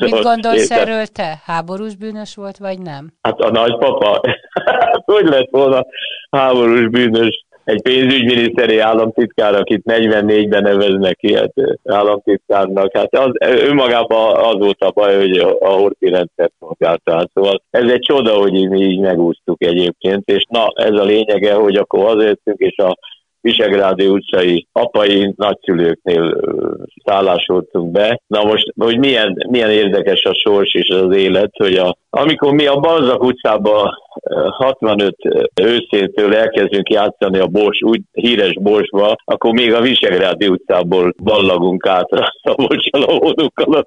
Mit 0.00 0.08
szóval 0.10 0.22
gondolsz 0.22 0.70
erről 0.70 1.06
te? 1.06 1.40
Háborús 1.44 1.96
bűnös 1.96 2.34
volt, 2.34 2.56
vagy 2.56 2.78
nem? 2.78 3.12
Hát 3.20 3.40
a 3.40 3.50
nagypapa, 3.50 4.20
hogy 5.12 5.26
lett 5.26 5.48
volna 5.50 5.86
háborús 6.30 6.88
bűnös 6.88 7.46
egy 7.68 7.82
pénzügyminiszteri 7.82 8.78
államtitkár, 8.78 9.54
akit 9.54 9.82
44-ben 9.84 10.62
neveznek 10.62 11.16
ki 11.16 11.34
hát, 11.34 11.52
államtitkárnak, 11.84 12.96
hát 12.96 13.16
az, 13.16 13.30
önmagában 13.40 14.36
az 14.36 14.54
volt 14.58 14.80
a 14.80 14.90
baj, 14.90 15.16
hogy 15.16 15.38
a, 15.38 15.56
a 15.60 15.68
horti 15.68 16.08
rendszer 16.08 16.50
szolgálta. 16.58 17.28
Szóval 17.34 17.62
ez 17.70 17.90
egy 17.90 18.00
csoda, 18.00 18.36
hogy 18.36 18.68
mi 18.68 18.80
így 18.80 19.00
megúsztuk 19.00 19.64
egyébként, 19.64 20.28
és 20.28 20.46
na, 20.50 20.66
ez 20.74 21.00
a 21.00 21.04
lényege, 21.04 21.54
hogy 21.54 21.76
akkor 21.76 22.04
azért 22.04 22.40
és 22.44 22.76
a 22.76 22.98
Visegrádi 23.40 24.06
utcai 24.06 24.66
apai 24.72 25.32
nagyszülőknél 25.36 26.40
szállásoltunk 27.04 27.90
be. 27.90 28.20
Na 28.26 28.44
most, 28.44 28.72
hogy 28.76 28.98
milyen, 28.98 29.46
milyen 29.48 29.70
érdekes 29.70 30.24
a 30.24 30.34
sors 30.34 30.74
és 30.74 30.88
az 30.88 31.16
élet, 31.16 31.50
hogy 31.56 31.74
a, 31.74 31.96
amikor 32.10 32.52
mi 32.52 32.66
a 32.66 32.76
Balzak 32.76 33.22
utcába 33.22 33.96
65 34.50 35.16
őszétől 35.62 36.34
elkezdünk 36.34 36.90
játszani 36.90 37.38
a 37.38 37.46
Bors, 37.46 37.82
úgy 37.82 38.00
híres 38.12 38.54
Borsba, 38.60 39.16
akkor 39.24 39.52
még 39.52 39.74
a 39.74 39.80
Visegrádi 39.80 40.48
utcából 40.48 41.14
ballagunk 41.22 41.86
át 41.86 42.10
a 42.10 42.34
Szabolcsal 42.42 43.02
a 43.02 43.12
hónukkal 43.12 43.72
a 43.74 43.86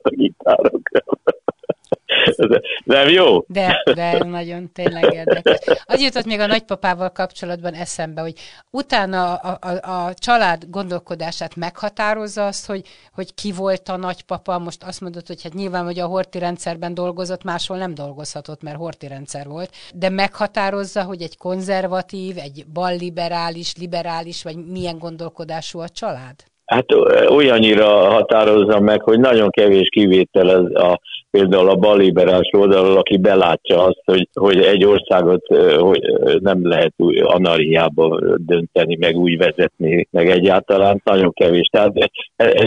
gitárokkal. 2.25 2.61
Nem 2.83 3.09
jó? 3.09 3.43
De, 3.47 3.83
de 3.93 4.23
nagyon 4.23 4.71
tényleg 4.71 5.13
érdekes. 5.13 5.59
Az 5.85 6.01
jutott 6.01 6.25
még 6.25 6.39
a 6.39 6.45
nagypapával 6.45 7.09
kapcsolatban 7.09 7.73
eszembe, 7.73 8.21
hogy 8.21 8.39
utána 8.69 9.35
a, 9.35 9.57
a, 9.61 9.91
a 9.91 10.13
család 10.13 10.63
gondolkodását 10.69 11.55
meghatározza 11.55 12.45
azt, 12.45 12.65
hogy, 12.65 12.87
hogy 13.13 13.33
ki 13.33 13.51
volt 13.51 13.89
a 13.89 13.97
nagypapa. 13.97 14.59
Most 14.59 14.83
azt 14.83 15.01
mondod, 15.01 15.27
hogy 15.27 15.43
hát 15.43 15.53
nyilván, 15.53 15.83
hogy 15.83 15.99
a 15.99 16.05
horti 16.05 16.39
rendszerben 16.39 16.93
dolgozott, 16.93 17.43
máshol 17.43 17.77
nem 17.77 17.93
dolgozhatott, 17.93 18.61
mert 18.61 18.77
horti 18.77 19.07
rendszer 19.07 19.47
volt, 19.47 19.71
de 19.93 20.09
meghatározza, 20.09 21.03
hogy 21.03 21.21
egy 21.21 21.37
konzervatív, 21.37 22.37
egy 22.37 22.65
balliberális, 22.73 23.75
liberális, 23.77 24.43
vagy 24.43 24.65
milyen 24.65 24.97
gondolkodású 24.97 25.79
a 25.79 25.89
család? 25.89 26.35
Hát 26.71 26.85
olyannyira 27.29 27.87
határozza 27.87 28.79
meg, 28.79 29.01
hogy 29.01 29.19
nagyon 29.19 29.49
kevés 29.49 29.87
kivétel 29.89 30.51
ez 30.51 30.81
a 30.83 30.99
például 31.31 31.69
a 31.69 31.75
balliberális 31.75 32.49
oldalról, 32.51 32.97
aki 32.97 33.17
belátja 33.17 33.83
azt, 33.83 34.01
hogy, 34.05 34.27
hogy 34.33 34.59
egy 34.59 34.85
országot 34.85 35.45
hogy 35.79 36.01
nem 36.39 36.67
lehet 36.67 36.93
anarhiába 37.21 38.19
dönteni, 38.37 38.95
meg 38.99 39.15
úgy 39.15 39.37
vezetni, 39.37 40.07
meg 40.11 40.29
egyáltalán 40.29 41.01
nagyon 41.03 41.33
kevés. 41.33 41.67
Tehát 41.71 41.93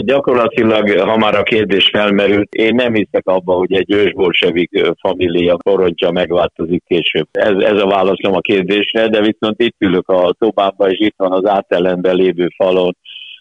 gyakorlatilag, 0.05 0.89
ha 0.89 1.17
már 1.17 1.35
a 1.35 1.43
kérdés 1.43 1.89
felmerült, 1.89 2.53
én 2.53 2.75
nem 2.75 2.93
hiszek 2.93 3.27
abba, 3.27 3.53
hogy 3.53 3.73
egy 3.73 3.91
ősbolsevik 3.91 4.93
família 4.99 5.57
korontja 5.57 6.11
megváltozik 6.11 6.83
később. 6.87 7.27
Ez, 7.31 7.57
ez 7.57 7.81
a 7.81 7.87
válaszom 7.87 8.33
a 8.35 8.39
kérdésre, 8.39 9.07
de 9.07 9.19
viszont 9.19 9.61
itt 9.61 9.75
ülök 9.79 10.09
a 10.09 10.35
szobában, 10.39 10.89
és 10.89 10.99
itt 10.99 11.15
van 11.17 11.31
az 11.31 11.45
átellenben 11.45 12.15
lévő 12.15 12.47
falon 12.57 12.95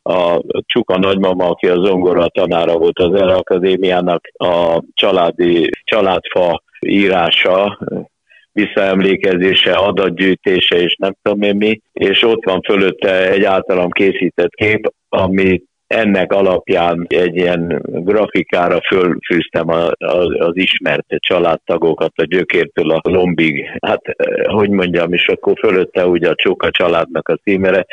a 0.08 0.40
Csuka 0.66 0.99
nagymama, 0.99 1.49
aki 1.49 1.68
a 1.68 1.84
zongora 1.84 2.28
tanára 2.28 2.78
volt 2.78 2.99
az 2.99 3.14
ERA 3.14 3.37
Akadémiának, 3.37 4.28
a 4.32 4.82
családi, 4.94 5.70
családfa 5.84 6.62
írása, 6.87 7.78
visszaemlékezése, 8.52 9.73
adatgyűjtése 9.73 10.76
és 10.76 10.96
nem 10.99 11.14
tudom 11.23 11.42
én 11.42 11.56
mi, 11.56 11.80
és 11.92 12.23
ott 12.23 12.44
van 12.44 12.61
fölötte 12.61 13.30
egy 13.30 13.44
általam 13.44 13.90
készített 13.90 14.54
kép, 14.54 14.92
ami 15.08 15.62
ennek 15.87 16.32
alapján 16.32 17.06
egy 17.08 17.37
ilyen 17.37 17.82
grafikára 17.87 18.80
fölfűztem 18.80 19.68
az 20.38 20.52
ismert 20.56 21.06
családtagokat 21.16 22.12
a 22.14 22.25
gyökértől 22.25 22.90
a 22.90 23.00
lombig. 23.02 23.78
Hát, 23.80 24.02
hogy 24.44 24.70
mondjam, 24.70 25.12
és 25.12 25.26
akkor 25.28 25.58
fölötte 25.58 26.06
ugye 26.06 26.28
a 26.28 26.34
Csoka 26.34 26.70
családnak 26.70 27.28
a 27.28 27.37
címere, 27.37 27.87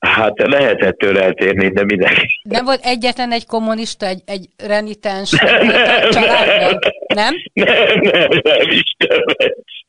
Hát 0.00 0.32
lehetett 0.48 0.98
tőle 0.98 1.22
eltérni, 1.22 1.68
de 1.68 1.84
mindenki. 1.84 2.40
Nem 2.42 2.64
volt 2.64 2.84
egyetlen 2.84 3.32
egy 3.32 3.46
kommunista, 3.46 4.06
egy, 4.06 4.22
egy 4.26 4.48
renitens 4.66 5.30
családban? 6.10 6.78
Nem? 7.14 7.34
Nem, 7.52 8.00
nem, 8.00 8.28
nem, 8.42 8.60
Isten 8.60 9.24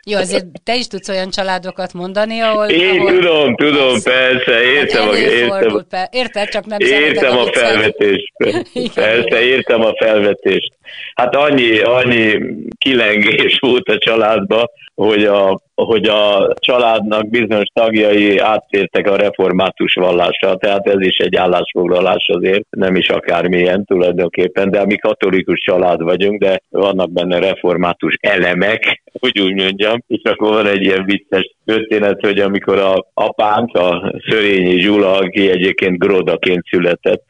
Jó, 0.05 0.17
azért 0.17 0.45
te 0.63 0.75
is 0.75 0.87
tudsz 0.87 1.09
olyan 1.09 1.29
családokat 1.29 1.93
mondani, 1.93 2.39
ahol... 2.39 2.69
Én 2.69 2.99
ahol 2.99 3.11
tudom, 3.11 3.55
tudom, 3.55 3.87
az, 3.87 4.03
persze, 4.03 4.63
értem, 4.63 5.09
a, 5.09 5.17
értem. 5.17 5.85
Per, 5.89 6.07
érted, 6.11 6.49
csak 6.49 6.65
nem 6.65 6.79
Értem 6.79 7.37
a, 7.37 7.41
a 7.41 7.51
felvetést. 7.51 8.33
Persze, 8.93 9.41
értem 9.41 9.81
a 9.81 9.93
felvetést. 9.95 10.73
Hát 11.15 11.35
annyi, 11.35 11.79
annyi 11.79 12.39
kilengés 12.77 13.57
volt 13.59 13.87
a 13.87 13.97
családban, 13.97 14.69
hogy 14.95 15.23
a, 15.23 15.59
hogy 15.75 16.05
a 16.05 16.53
családnak 16.59 17.29
bizonyos 17.29 17.67
tagjai 17.73 18.37
áttértek 18.37 19.07
a 19.07 19.15
református 19.15 19.93
vallásra, 19.93 20.55
tehát 20.55 20.87
ez 20.87 20.99
is 20.99 21.17
egy 21.17 21.35
állásfoglalás 21.35 22.29
azért, 22.33 22.63
nem 22.69 22.95
is 22.95 23.09
akármilyen 23.09 23.85
tulajdonképpen, 23.85 24.71
de 24.71 24.85
mi 24.85 24.95
katolikus 24.95 25.59
család 25.59 26.03
vagyunk, 26.03 26.39
de 26.39 26.61
vannak 26.69 27.10
benne 27.13 27.39
református 27.39 28.17
elemek, 28.19 29.01
hogy 29.19 29.39
úgy 29.39 29.53
mondjam, 29.53 30.03
és 30.07 30.21
akkor 30.23 30.53
van 30.53 30.67
egy 30.67 30.81
ilyen 30.81 31.05
vicces 31.05 31.55
történet, 31.65 32.19
hogy 32.21 32.39
amikor 32.39 32.77
a 32.77 33.07
apánk, 33.13 33.75
a 33.75 34.13
Szörényi 34.29 34.79
Zsula, 34.79 35.17
aki 35.17 35.49
egyébként 35.49 35.97
Grodaként 35.97 36.65
született, 36.69 37.25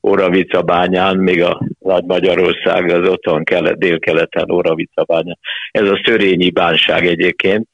Oravica 0.00 0.62
bányán, 0.62 1.16
még 1.16 1.42
a 1.42 1.60
Nagy 1.78 2.04
Magyarország 2.04 2.90
az 2.90 3.08
otthon 3.08 3.44
kelet, 3.44 3.78
délkeleten 3.78 4.50
Oravica 4.50 5.04
bányán. 5.04 5.38
Ez 5.70 5.88
a 5.88 6.00
szörényi 6.04 6.50
bánság 6.50 7.06
egyébként, 7.06 7.68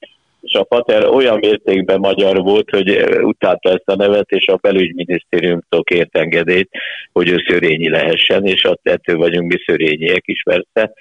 és 0.45 0.53
a 0.53 0.65
pater 0.65 1.05
olyan 1.05 1.39
mértékben 1.39 1.99
magyar 1.99 2.37
volt, 2.37 2.71
hogy 2.71 2.91
utálta 3.23 3.69
ezt 3.71 3.89
a 3.89 3.97
nevet, 3.97 4.31
és 4.31 4.47
a 4.47 4.57
belügyminisztériumtól 4.57 5.83
kért 5.83 6.17
engedélyt, 6.17 6.69
hogy 7.13 7.29
ő 7.29 7.45
szörényi 7.49 7.89
lehessen, 7.89 8.47
és 8.47 8.69
ettől 8.83 9.17
vagyunk 9.17 9.53
mi 9.53 9.59
szörényiek 9.67 10.23
is 10.27 10.43
persze. 10.43 10.93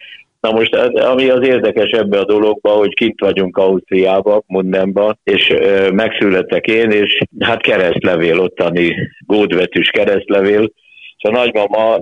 Na 0.43 0.51
most, 0.51 0.75
ami 0.75 1.29
az 1.29 1.47
érdekes 1.47 1.89
ebbe 1.89 2.19
a 2.19 2.25
dologba, 2.25 2.69
hogy 2.69 2.93
kint 2.93 3.19
vagyunk 3.19 3.57
Ausztriába, 3.57 4.43
Mundenban, 4.47 5.19
és 5.23 5.49
ö, 5.49 5.89
megszületek 5.91 6.65
én, 6.65 6.91
és 6.91 7.17
hát 7.39 7.61
keresztlevél 7.61 8.39
ottani, 8.39 8.95
gódvetűs 9.25 9.89
keresztlevél, 9.89 10.69
a 11.17 11.29
nagymama 11.29 11.97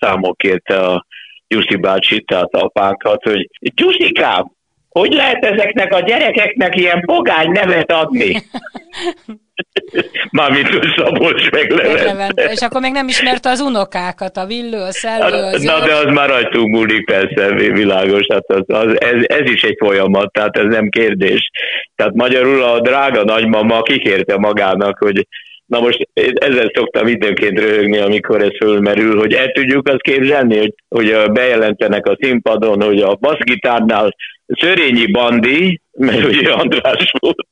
számok 0.00 0.36
kérte 0.36 0.76
a 0.78 1.06
Gyuszi 1.48 1.76
bácsi, 1.76 2.20
tehát 2.20 2.54
apánkat, 2.54 3.22
hogy 3.22 3.48
Gyuszikám, 3.74 4.52
hogy 4.88 5.12
lehet 5.12 5.44
ezeknek 5.44 5.92
a 5.92 6.00
gyerekeknek 6.00 6.76
ilyen 6.76 7.00
pogány 7.00 7.50
nevet 7.50 7.92
adni? 7.92 8.36
Mármint 10.30 10.68
Szabolcs 10.96 11.50
meg 11.50 11.70
Levente. 11.70 12.44
És 12.52 12.60
akkor 12.60 12.80
még 12.80 12.92
nem 12.92 13.08
ismerte 13.08 13.50
az 13.50 13.60
unokákat, 13.60 14.36
a 14.36 14.46
Villő, 14.46 14.80
a 14.80 14.92
Szellő, 14.92 15.42
az 15.42 15.62
Na, 15.62 15.80
de 15.86 15.94
az 15.94 16.04
már 16.04 16.28
rajtunk 16.28 16.68
múlik 16.68 17.04
persze, 17.04 17.54
világos. 17.54 18.26
Hát 18.32 18.44
az, 18.46 18.62
az, 18.66 19.00
ez, 19.00 19.24
ez, 19.26 19.50
is 19.50 19.62
egy 19.62 19.76
folyamat, 19.78 20.32
tehát 20.32 20.56
ez 20.56 20.64
nem 20.64 20.88
kérdés. 20.88 21.50
Tehát 21.96 22.14
magyarul 22.14 22.62
a 22.62 22.80
drága 22.80 23.24
nagymama 23.24 23.82
kikérte 23.82 24.36
magának, 24.36 24.98
hogy 24.98 25.26
Na 25.68 25.80
most 25.80 26.08
ezzel 26.32 26.70
szoktam 26.74 27.06
időnként 27.06 27.58
röhögni, 27.58 27.98
amikor 27.98 28.42
ez 28.42 28.56
fölmerül, 28.56 29.18
hogy 29.18 29.32
el 29.32 29.52
tudjuk 29.52 29.88
azt 29.88 30.02
képzelni, 30.02 30.58
hogy, 30.58 30.74
hogy 30.88 31.32
bejelentenek 31.32 32.06
a 32.06 32.16
színpadon, 32.20 32.82
hogy 32.82 33.00
a 33.00 33.14
basszgitárnál 33.14 34.14
Szörényi 34.46 35.06
Bandi, 35.10 35.80
mert 35.92 36.24
ugye 36.24 36.52
András 36.52 37.12
volt, 37.18 37.46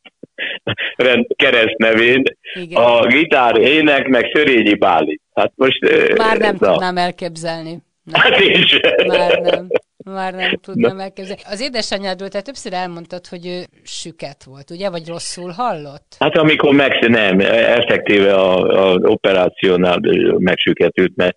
keresztnevén, 1.37 2.23
Igen. 2.55 2.83
a 2.83 3.07
gitár 3.07 3.57
ének, 3.57 4.09
meg 4.09 4.31
Szörényi 4.35 4.75
Báli. 4.75 5.21
Hát 5.35 5.53
most... 5.55 5.79
Már 6.17 6.39
nem 6.39 6.57
na. 6.61 6.71
tudnám 6.71 6.97
elképzelni. 6.97 7.79
Nem. 8.03 8.21
Hát 8.21 8.41
én 8.41 8.67
sem. 8.67 9.07
Már 9.07 9.39
nem. 9.39 9.67
Már 10.15 10.35
nem 10.35 10.57
tudnám 10.67 10.99
elképzelni. 10.99 11.43
Az 11.51 11.61
édesanyádról 11.61 12.29
te 12.29 12.41
többször 12.41 12.73
elmondtad, 12.73 13.27
hogy 13.27 13.47
ő 13.47 13.65
süket 13.83 14.45
volt, 14.45 14.71
ugye? 14.71 14.91
Vagy 14.91 15.09
rosszul 15.09 15.51
hallott? 15.51 16.17
Hát 16.19 16.37
amikor 16.37 16.75
meg, 16.75 17.09
nem, 17.09 17.41
effektíve 17.41 18.35
a, 18.35 18.91
a 18.91 18.95
operációnál 18.95 20.01
megsüketült, 20.39 21.13
mert 21.17 21.37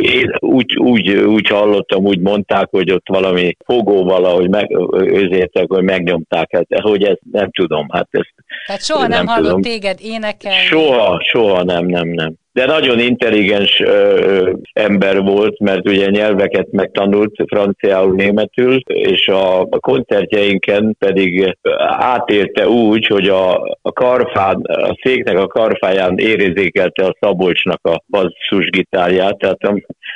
én 0.00 0.32
úgy, 0.38 0.76
úgy, 0.76 1.10
úgy 1.10 1.48
hallottam, 1.48 2.04
úgy 2.04 2.18
mondták, 2.18 2.68
hogy 2.70 2.92
ott 2.92 3.08
valami 3.08 3.56
fogó 3.64 4.04
valahogy 4.04 4.48
meg, 4.48 4.70
őzértek, 4.92 5.64
hogy 5.68 5.82
megnyomták, 5.82 6.48
hát, 6.52 6.66
hogy 6.82 7.04
ezt 7.04 7.20
nem 7.32 7.50
tudom. 7.50 7.86
Hát 7.90 8.08
ezt 8.10 8.34
Tehát 8.66 8.84
soha 8.84 9.06
nem, 9.06 9.10
nem 9.10 9.26
hallott 9.26 9.46
tudom. 9.46 9.62
téged 9.62 9.98
énekelni? 10.02 10.58
Soha, 10.58 11.20
soha 11.22 11.62
nem, 11.62 11.86
nem, 11.86 12.08
nem 12.08 12.34
de 12.52 12.66
nagyon 12.66 12.98
intelligens 12.98 13.80
ö, 13.80 14.52
ember 14.72 15.22
volt, 15.22 15.58
mert 15.58 15.88
ugye 15.88 16.10
nyelveket 16.10 16.70
megtanult, 16.70 17.34
franciául, 17.46 18.14
németül, 18.14 18.80
és 18.84 19.28
a 19.28 19.66
koncertjeinken 19.80 20.96
pedig 20.98 21.56
átélte 21.98 22.68
úgy, 22.68 23.06
hogy 23.06 23.28
a, 23.28 23.60
a 23.82 23.92
karfán, 23.92 24.56
a 24.62 24.98
széknek 25.02 25.38
a 25.38 25.46
karfáján 25.46 26.18
érzékelte 26.18 27.04
a 27.04 27.16
Szabolcsnak 27.20 27.86
a 27.86 28.02
basszusgitárját, 28.08 29.38
tehát 29.38 29.66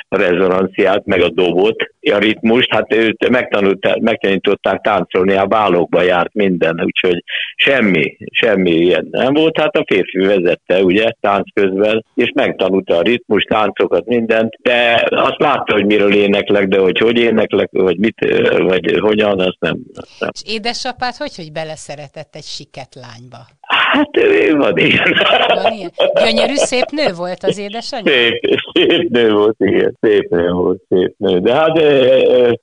rezonanciát, 0.09 1.05
meg 1.05 1.21
a 1.21 1.29
dobot, 1.29 1.75
a 2.01 2.17
ritmust, 2.17 2.73
hát 2.73 2.93
őt 2.93 3.29
megtanították 3.99 4.81
táncolni, 4.81 5.33
a 5.33 5.45
bálokba 5.45 6.01
járt 6.01 6.33
minden, 6.33 6.81
úgyhogy 6.83 7.23
semmi, 7.55 8.17
semmi 8.31 8.71
ilyen 8.71 9.07
nem 9.11 9.33
volt, 9.33 9.59
hát 9.59 9.75
a 9.75 9.83
férfi 9.87 10.17
vezette, 10.17 10.83
ugye, 10.83 11.11
tánc 11.19 11.53
közben, 11.53 12.05
és 12.15 12.31
megtanulta 12.33 12.97
a 12.97 13.01
ritmus, 13.01 13.43
táncokat, 13.43 14.05
mindent, 14.05 14.53
de 14.61 15.07
azt 15.09 15.39
látta, 15.39 15.73
hogy 15.73 15.85
miről 15.85 16.13
éneklek, 16.13 16.67
de 16.67 16.79
hogy 16.79 16.97
hogy 16.97 17.17
éneklek, 17.17 17.69
vagy 17.71 17.97
mit, 17.97 18.15
vagy 18.57 18.97
hogyan, 18.99 19.39
azt 19.39 19.57
nem. 19.59 19.77
nem. 20.19 20.29
És 20.33 20.53
édesapát 20.53 21.15
hogy, 21.17 21.35
hogy 21.35 21.51
beleszeretett 21.51 22.35
egy 22.35 22.43
siket 22.43 22.95
lányba? 22.95 23.37
Hát 23.91 24.17
ő 24.17 24.55
van 24.55 24.77
ilyen. 24.77 25.15
Van 25.63 25.73
ilyen. 25.73 25.91
Gyönyörű, 26.23 26.53
szép 26.55 26.85
nő 26.91 27.13
volt 27.17 27.43
az 27.43 27.57
édesanyja? 27.57 28.11
Szép, 28.11 28.59
szép 28.73 29.09
nő 29.09 29.33
volt, 29.33 29.55
igen. 29.59 29.97
Szép 30.01 30.29
nő 30.29 30.51
volt, 30.51 30.81
szép 30.89 31.13
nő. 31.17 31.39
De 31.39 31.53
hát, 31.53 31.81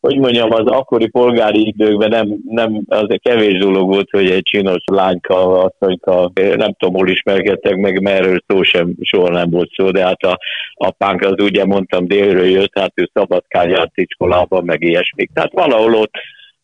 hogy 0.01 0.19
mondjam, 0.19 0.53
az 0.53 0.67
akkori 0.67 1.09
polgári 1.09 1.67
időkben 1.67 2.09
nem, 2.09 2.37
nem 2.49 2.81
az 2.87 3.05
egy 3.09 3.21
kevés 3.23 3.59
dolog 3.59 3.89
volt, 3.89 4.11
hogy 4.11 4.31
egy 4.31 4.43
csinos 4.43 4.83
lányka, 4.85 5.63
asszonyka, 5.63 6.31
nem 6.35 6.75
tudom, 6.79 6.95
hol 6.95 7.09
ismerkedtek 7.09 7.77
meg, 7.77 8.03
mert 8.03 8.19
erről 8.19 8.43
szó 8.47 8.63
sem, 8.63 8.95
soha 9.01 9.31
nem 9.31 9.51
volt 9.51 9.71
szó, 9.77 9.91
de 9.91 10.05
hát 10.05 10.23
a 10.23 10.39
apánk 10.75 11.21
az 11.23 11.43
ugye 11.43 11.65
mondtam 11.65 12.07
délről 12.07 12.49
jött, 12.49 12.79
hát 12.79 12.93
ő 12.95 13.11
szabadkán 13.15 13.69
járt 13.69 13.93
iskolába, 13.95 14.61
meg 14.61 14.83
ilyesmik. 14.83 15.31
Tehát 15.35 15.53
valahol 15.53 15.95
ott 15.95 16.13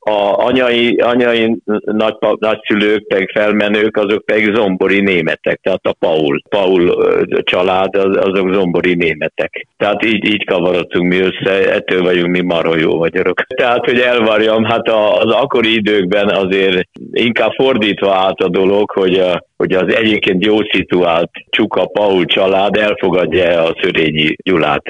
a 0.09 0.45
anyai, 0.45 0.97
anyai 0.97 1.57
nagy, 1.85 2.17
nagyszülők, 2.39 3.05
meg 3.15 3.31
felmenők, 3.35 3.97
azok 3.97 4.25
pedig 4.25 4.55
zombori 4.55 5.01
németek, 5.01 5.61
tehát 5.63 5.87
a 5.87 5.93
Paul, 5.99 6.43
Paul 6.49 7.05
család, 7.43 7.97
az, 7.97 8.17
azok 8.17 8.55
zombori 8.55 8.95
németek. 8.95 9.67
Tehát 9.77 10.05
így, 10.05 10.25
így 10.25 10.45
kavarodtunk 10.45 11.13
mi 11.13 11.19
össze, 11.21 11.75
ettől 11.75 12.03
vagyunk 12.03 12.31
mi 12.31 12.41
marha 12.41 12.77
jó 12.77 12.97
magyarok. 12.97 13.43
Tehát, 13.43 13.85
hogy 13.85 13.99
elvarjam, 13.99 14.65
hát 14.65 14.89
az 14.89 15.33
akkori 15.33 15.75
időkben 15.75 16.29
azért 16.29 16.89
inkább 17.13 17.53
fordítva 17.53 18.15
állt 18.15 18.41
a 18.41 18.49
dolog, 18.49 18.91
hogy 18.91 19.19
a, 19.19 19.47
hogy 19.59 19.73
az 19.73 19.95
egyébként 19.95 20.45
jó 20.45 20.57
szituált 20.63 21.31
Csuka 21.51 21.87
Paul 21.87 22.25
család 22.25 22.77
elfogadja 22.77 23.63
a 23.63 23.77
Szörényi 23.83 24.37
Gyulát, 24.43 24.83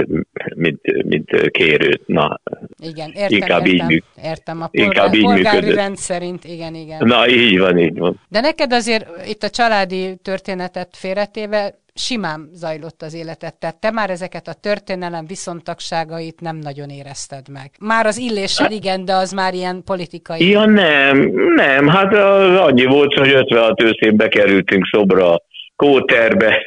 mint, 0.54 1.04
mint 1.04 1.50
kérőt. 1.50 2.02
Na, 2.06 2.40
igen, 2.78 3.10
értem, 3.14 3.38
inkább 3.38 3.66
értem, 3.66 3.90
így, 3.90 4.02
értem. 4.24 4.62
A 4.62 4.66
polgár, 4.66 4.86
inkább 4.86 5.14
így 5.14 5.22
polgári 5.22 5.56
működött. 5.56 5.76
rend 5.76 5.96
szerint, 5.96 6.44
igen, 6.44 6.74
igen. 6.74 7.06
Na, 7.06 7.28
így 7.28 7.58
van, 7.58 7.78
így 7.78 7.98
van. 7.98 8.20
De 8.28 8.40
neked 8.40 8.72
azért 8.72 9.06
itt 9.28 9.42
a 9.42 9.50
családi 9.50 10.16
történetet 10.22 10.88
félretéve 10.92 11.74
simán 11.98 12.48
zajlott 12.52 13.02
az 13.02 13.14
életet, 13.14 13.54
tehát 13.54 13.80
te 13.80 13.90
már 13.90 14.10
ezeket 14.10 14.48
a 14.48 14.52
történelem 14.62 15.26
viszontagságait 15.26 16.40
nem 16.40 16.56
nagyon 16.56 16.88
érezted 16.88 17.48
meg. 17.52 17.70
Már 17.80 18.06
az 18.06 18.18
illésed 18.18 18.70
igen, 18.70 19.04
de 19.04 19.14
az 19.14 19.32
már 19.32 19.54
ilyen 19.54 19.82
politikai... 19.84 20.50
Ja 20.50 20.64
nem, 20.64 21.32
nem, 21.54 21.88
hát 21.88 22.14
az 22.14 22.58
annyi 22.58 22.84
volt, 22.84 23.14
hogy 23.14 23.32
56 23.32 23.82
őszén 23.82 24.16
bekerültünk 24.16 24.86
szobra 24.90 25.36
kóterbe, 25.78 26.66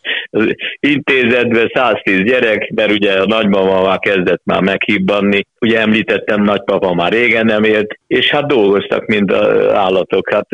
intézetbe 0.94 1.70
110 1.74 2.22
gyerek, 2.22 2.70
mert 2.74 2.90
ugye 2.90 3.12
a 3.20 3.26
nagymama 3.26 3.82
már 3.82 3.98
kezdett 3.98 4.40
már 4.44 4.60
meghibbanni. 4.60 5.46
Ugye 5.60 5.80
említettem, 5.80 6.42
nagypapa 6.42 6.94
már 6.94 7.12
régen 7.12 7.44
nem 7.44 7.64
élt, 7.64 7.98
és 8.06 8.30
hát 8.30 8.46
dolgoztak, 8.46 9.06
mint 9.06 9.32
az 9.32 9.72
állatok. 9.72 10.30
Hát 10.32 10.46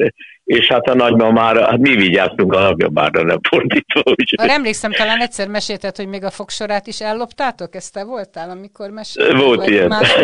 és 0.44 0.66
hát 0.66 0.88
a 0.88 0.94
nagymamára, 0.94 1.66
hát 1.66 1.78
mi 1.78 1.94
vigyáztunk 1.94 2.52
a 2.52 2.60
nagymamára, 2.60 3.22
nem 3.22 3.38
fordítva. 3.48 4.02
Úgy. 4.04 4.34
Már 4.36 4.50
emlékszem, 4.50 4.92
talán 4.92 5.20
egyszer 5.20 5.48
mesélted, 5.48 5.96
hogy 5.96 6.08
még 6.08 6.24
a 6.24 6.30
fogsorát 6.30 6.86
is 6.86 7.00
elloptátok, 7.00 7.74
ezt 7.74 7.92
te 7.92 8.04
voltál, 8.04 8.50
amikor 8.50 8.90
mesélted? 8.90 9.40
Volt 9.40 9.68
ilyen. 9.68 9.88
Más 9.88 10.16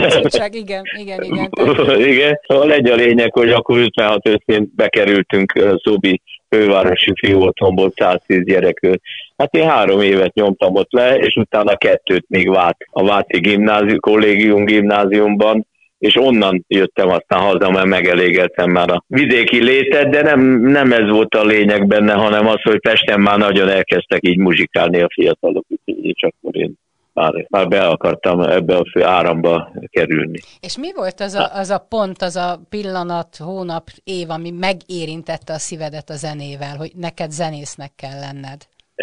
igen, 0.51 0.83
igen, 0.99 1.23
igen. 1.23 1.51
igen, 2.13 2.41
szóval 2.47 2.73
egy 2.73 2.89
a 2.89 2.95
lényeg, 2.95 3.33
hogy 3.33 3.51
akkor 3.51 3.79
56 3.79 4.29
őszén 4.29 4.73
bekerültünk 4.77 5.53
Szóbi 5.83 6.21
fővárosi 6.51 7.13
fiú 7.21 7.41
otthonból 7.41 7.93
110 7.97 8.45
gyerekről. 8.45 9.01
Hát 9.37 9.55
én 9.55 9.69
három 9.69 10.01
évet 10.01 10.35
nyomtam 10.35 10.75
ott 10.75 10.93
le, 10.93 11.17
és 11.17 11.35
utána 11.35 11.77
kettőt 11.77 12.25
még 12.29 12.51
vált 12.51 12.77
a 12.91 13.05
Váci 13.05 13.41
gimnázium, 13.41 14.01
kollégium 14.01 14.65
gimnáziumban, 14.65 15.67
és 16.01 16.17
onnan 16.17 16.65
jöttem 16.69 17.09
aztán 17.09 17.41
haza, 17.41 17.71
mert 17.71 17.87
megelégettem 17.87 18.71
már 18.71 18.91
a 18.91 19.05
vidéki 19.07 19.63
létet, 19.63 20.09
de 20.09 20.23
nem, 20.23 20.41
nem 20.61 20.93
ez 20.93 21.11
volt 21.11 21.35
a 21.35 21.45
lényeg 21.45 21.87
benne, 21.87 22.13
hanem 22.13 22.47
az, 22.47 22.63
hogy 22.63 22.81
Pesten 22.81 23.21
már 23.21 23.39
nagyon 23.39 23.69
elkezdtek 23.69 24.21
így 24.23 24.39
muzsikálni 24.39 25.01
a 25.01 25.09
fiatalok, 25.15 25.67
és 25.85 26.23
akkor 26.23 26.57
én 26.57 26.75
már, 27.13 27.47
már 27.49 27.69
be 27.69 27.87
akartam 27.87 28.41
ebbe 28.41 28.77
a 28.77 28.85
fő 28.93 29.05
áramba 29.05 29.73
kerülni. 29.91 30.39
És 30.61 30.79
mi 30.79 30.93
volt 30.95 31.21
az 31.21 31.35
a, 31.35 31.55
az 31.55 31.71
a 31.71 31.87
pont, 31.89 32.23
az 32.23 32.37
a 32.37 32.61
pillanat, 32.69 33.37
hónap, 33.37 33.85
év, 34.05 34.31
ami 34.31 34.51
megérintette 34.51 35.53
a 35.53 35.59
szívedet 35.59 36.11
a 36.11 36.17
zenével, 36.17 36.77
hogy 36.77 36.91
neked 36.97 37.31
zenésznek 37.31 37.91
kell 37.97 38.19
lenned? 38.21 38.61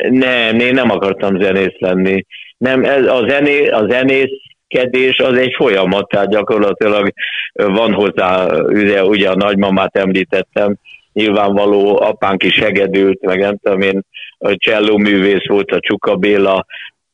Nem, 0.10 0.60
én 0.60 0.74
nem 0.74 0.90
akartam 0.90 1.40
zenész 1.42 1.80
lenni. 1.80 2.26
Nem, 2.58 2.84
ez 2.84 3.06
a, 3.06 3.26
zené, 3.30 3.68
a 3.68 3.88
zenész 3.90 4.40
kedés 4.68 5.18
az 5.18 5.38
egy 5.38 5.54
folyamat, 5.58 6.08
tehát 6.08 6.30
gyakorlatilag 6.30 7.14
van 7.54 7.94
hozzá, 7.94 8.60
ugye, 8.62 9.04
ugye 9.04 9.30
a 9.30 9.36
nagymamát 9.36 9.98
említettem, 9.98 10.76
nyilvánvaló 11.14 12.02
apánk 12.02 12.44
is 12.44 12.60
hegedült, 12.60 13.26
meg 13.26 13.40
nem 13.40 13.58
tudom 13.62 13.82
én, 13.82 14.02
a 14.38 14.56
cselló 14.58 14.98
művész 14.98 15.48
volt, 15.48 15.72
a 15.72 15.80
Csuka 15.80 16.16
Béla, 16.16 16.66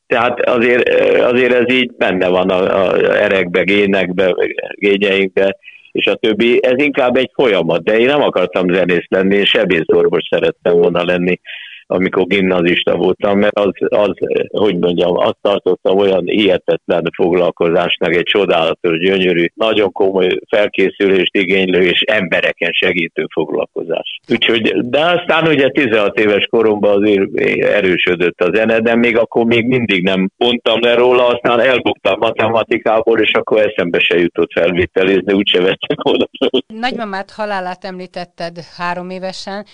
tehát 0.06 0.40
azért, 0.40 0.88
azért 1.20 1.52
ez 1.52 1.72
így 1.72 1.92
benne 1.96 2.28
van 2.28 2.50
a, 2.50 2.86
a 2.86 2.96
erekbe, 3.22 3.62
génekbe, 3.62 4.34
gényeinkbe, 4.74 5.56
és 5.92 6.06
a 6.06 6.14
többi. 6.14 6.64
Ez 6.64 6.74
inkább 6.76 7.16
egy 7.16 7.30
folyamat, 7.34 7.82
de 7.82 7.98
én 7.98 8.06
nem 8.06 8.22
akartam 8.22 8.72
zenész 8.72 9.06
lenni, 9.08 9.36
én 9.36 9.44
sebészorvos 9.44 10.22
szerettem 10.30 10.72
volna 10.72 11.04
lenni. 11.04 11.40
Amikor 11.86 12.26
gimnazista 12.26 12.96
voltam, 12.96 13.38
mert 13.38 13.58
az, 13.58 13.70
az, 13.88 14.12
hogy 14.48 14.78
mondjam, 14.78 15.16
azt 15.16 15.38
tartottam 15.40 15.98
olyan 15.98 16.22
hihetetlen 16.26 17.10
foglalkozásnak, 17.16 18.14
egy 18.14 18.22
csodálatos, 18.22 18.98
gyönyörű, 18.98 19.46
nagyon 19.54 19.92
komoly 19.92 20.28
felkészülést 20.48 21.36
igénylő 21.36 21.82
és 21.82 22.00
embereken 22.00 22.72
segítő 22.72 23.26
foglalkozás. 23.32 24.20
Úgyhogy, 24.28 24.88
de 24.88 25.00
aztán 25.00 25.46
ugye 25.46 25.70
16 25.70 26.18
éves 26.18 26.46
koromban 26.50 27.02
azért 27.02 27.40
erősödött 27.60 28.40
a 28.40 28.50
zene, 28.54 28.80
de 28.80 28.94
még 28.94 29.16
akkor 29.16 29.44
még 29.44 29.66
mindig 29.66 30.02
nem 30.02 30.30
mondtam 30.36 30.80
le 30.80 30.94
róla, 30.94 31.26
aztán 31.26 31.60
elbuktam 31.60 32.18
matematikából, 32.18 33.20
és 33.20 33.32
akkor 33.32 33.60
eszembe 33.60 33.98
se 33.98 34.18
jutott 34.18 34.52
felvételizni, 34.52 35.32
úgyse 35.32 35.60
vettek 35.60 36.04
oda. 36.04 36.28
Nagymamát 36.66 37.30
halálát 37.30 37.84
említetted 37.84 38.58
három 38.76 39.10
évesen, 39.10 39.64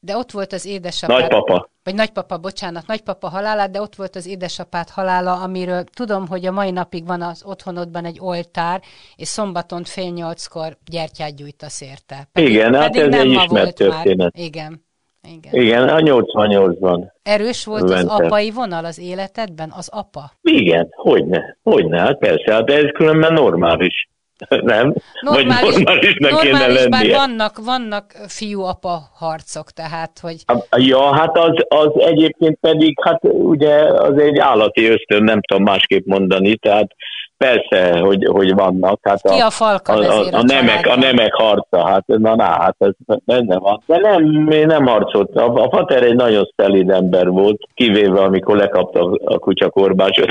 de 0.00 0.16
ott 0.16 0.30
volt 0.30 0.52
az 0.52 0.66
édesapád. 0.66 1.20
Nagypapa. 1.20 1.70
Vagy 1.82 1.94
nagypapa, 1.94 2.38
bocsánat, 2.38 2.86
nagypapa 2.86 3.28
halálát, 3.28 3.70
de 3.70 3.80
ott 3.80 3.94
volt 3.94 4.16
az 4.16 4.26
édesapád 4.26 4.88
halála, 4.88 5.32
amiről 5.42 5.84
tudom, 5.84 6.26
hogy 6.26 6.46
a 6.46 6.52
mai 6.52 6.70
napig 6.70 7.06
van 7.06 7.22
az 7.22 7.42
otthonodban 7.44 8.04
egy 8.04 8.18
oltár, 8.20 8.80
és 9.16 9.28
szombaton 9.28 9.84
fél 9.84 10.10
nyolckor 10.10 10.76
gyertyát 10.90 11.36
gyújtasz 11.36 11.80
érte. 11.80 12.28
Pedig, 12.32 12.50
Igen, 12.50 12.74
hát 12.74 12.96
ez 12.96 13.08
nem 13.08 13.20
egy 13.20 13.30
ismert 13.30 13.74
történet. 13.74 14.16
Már. 14.16 14.44
Igen. 14.44 14.86
Igen. 15.22 15.54
Igen, 15.54 15.88
a 15.88 15.98
88-ban. 15.98 17.12
Erős 17.22 17.64
volt 17.64 17.90
az 17.90 18.04
apai 18.04 18.50
vonal 18.50 18.84
az 18.84 18.98
életedben, 18.98 19.72
az 19.76 19.88
apa? 19.92 20.32
Igen, 20.42 20.88
hogyne, 20.90 21.58
hogyne, 21.62 22.00
hát 22.00 22.18
persze, 22.18 22.52
hát 22.52 22.70
ez 22.70 22.90
különben 22.92 23.32
normális. 23.32 24.08
Nem? 24.48 24.94
Normális, 25.20 25.74
Vagy 25.74 25.84
normálisnak 25.84 26.30
normális, 26.30 26.50
kéne 26.50 26.66
lennie. 26.66 26.88
bár 26.88 27.26
vannak, 27.26 27.58
vannak 27.64 28.04
fiú-apa 28.26 29.00
harcok, 29.14 29.70
tehát, 29.70 30.18
hogy... 30.20 30.36
Ja, 30.76 31.14
hát 31.14 31.38
az, 31.38 31.52
az 31.68 31.90
egyébként 31.96 32.58
pedig, 32.60 32.98
hát 33.02 33.20
ugye 33.22 33.74
az 33.82 34.18
egy 34.18 34.38
állati 34.38 34.86
ösztön, 34.86 35.22
nem 35.22 35.40
tudom 35.40 35.62
másképp 35.62 36.06
mondani, 36.06 36.56
tehát 36.56 36.94
persze, 37.38 37.98
hogy, 37.98 38.26
hogy 38.30 38.54
vannak. 38.54 39.00
Hát 39.02 39.22
Ki 39.22 39.40
a, 39.40 39.46
a 39.46 39.50
falka 39.50 39.92
a, 39.92 39.98
a, 39.98 40.26
a, 40.32 40.42
nemek, 40.42 40.86
a 40.86 40.96
nemek 40.96 41.34
harca, 41.34 41.86
hát 41.86 42.06
na, 42.06 42.34
na, 42.34 42.44
hát 42.44 42.76
ez 42.78 42.92
benne 43.24 43.58
van. 43.58 43.82
De 43.86 43.98
nem, 43.98 44.22
nem 44.66 44.86
harcolt. 44.86 45.36
A, 45.36 45.54
a 45.54 45.70
Fater 45.70 46.02
egy 46.02 46.14
nagyon 46.14 46.52
szelid 46.56 46.90
ember 46.90 47.28
volt, 47.28 47.60
kivéve 47.74 48.20
amikor 48.20 48.56
lekapta 48.56 49.18
a 49.24 49.38
kutya 49.38 49.70
korbácsot. 49.70 50.30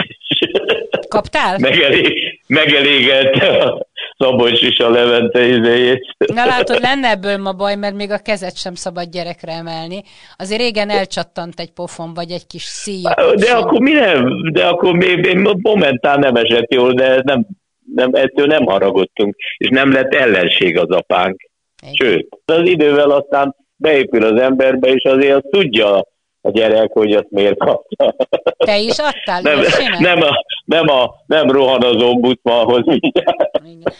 Kaptál? 1.07 1.57
Megelég, 1.69 2.39
megelégelte 2.47 3.47
a 3.47 3.85
Szabolcs 4.17 4.61
is 4.61 4.77
a 4.79 4.89
Levente 4.89 5.45
izéjét. 5.45 6.15
Na 6.33 6.45
látod, 6.45 6.79
lenne 6.81 7.09
ebből 7.09 7.37
ma 7.37 7.51
baj, 7.51 7.75
mert 7.75 7.95
még 7.95 8.11
a 8.11 8.17
kezet 8.17 8.57
sem 8.57 8.73
szabad 8.73 9.09
gyerekre 9.09 9.51
emelni. 9.51 10.03
Azért 10.37 10.61
régen 10.61 10.89
elcsattant 10.89 11.59
egy 11.59 11.71
pofon, 11.71 12.13
vagy 12.13 12.31
egy 12.31 12.47
kis 12.47 12.63
szíj. 12.63 13.01
De 13.35 13.51
akkor 13.51 13.79
mi 13.79 13.91
nem? 13.91 14.51
De 14.51 14.65
akkor 14.65 14.93
még, 14.93 15.25
még 15.25 15.57
momentán 15.61 16.19
nem 16.19 16.35
esett 16.35 16.73
jól, 16.73 16.93
de 16.93 17.21
nem, 17.23 17.47
nem, 17.95 18.09
ettől 18.13 18.45
nem 18.45 18.65
haragudtunk, 18.65 19.35
és 19.57 19.69
nem 19.69 19.91
lett 19.91 20.13
ellenség 20.13 20.77
az 20.77 20.89
apánk. 20.89 21.49
Igen. 21.81 21.93
Sőt, 21.93 22.27
az 22.45 22.67
idővel 22.67 23.09
aztán 23.09 23.55
beépül 23.75 24.23
az 24.23 24.41
emberbe, 24.41 24.87
és 24.89 25.03
azért 25.03 25.35
azt 25.35 25.49
tudja 25.49 26.03
a 26.47 26.51
gyerek, 26.51 26.91
hogy 26.91 27.11
azt 27.11 27.29
miért 27.29 27.57
kapta. 27.57 28.15
Te 28.57 28.77
is 28.79 28.97
adtál 28.97 29.41
nem, 29.41 29.59
nem, 29.99 30.21
a, 30.21 30.45
nem, 30.65 30.89
a, 30.89 31.15
nem 31.25 31.49
rohan 31.49 31.83
az 31.83 32.01
ombudsmanhoz 32.01 32.83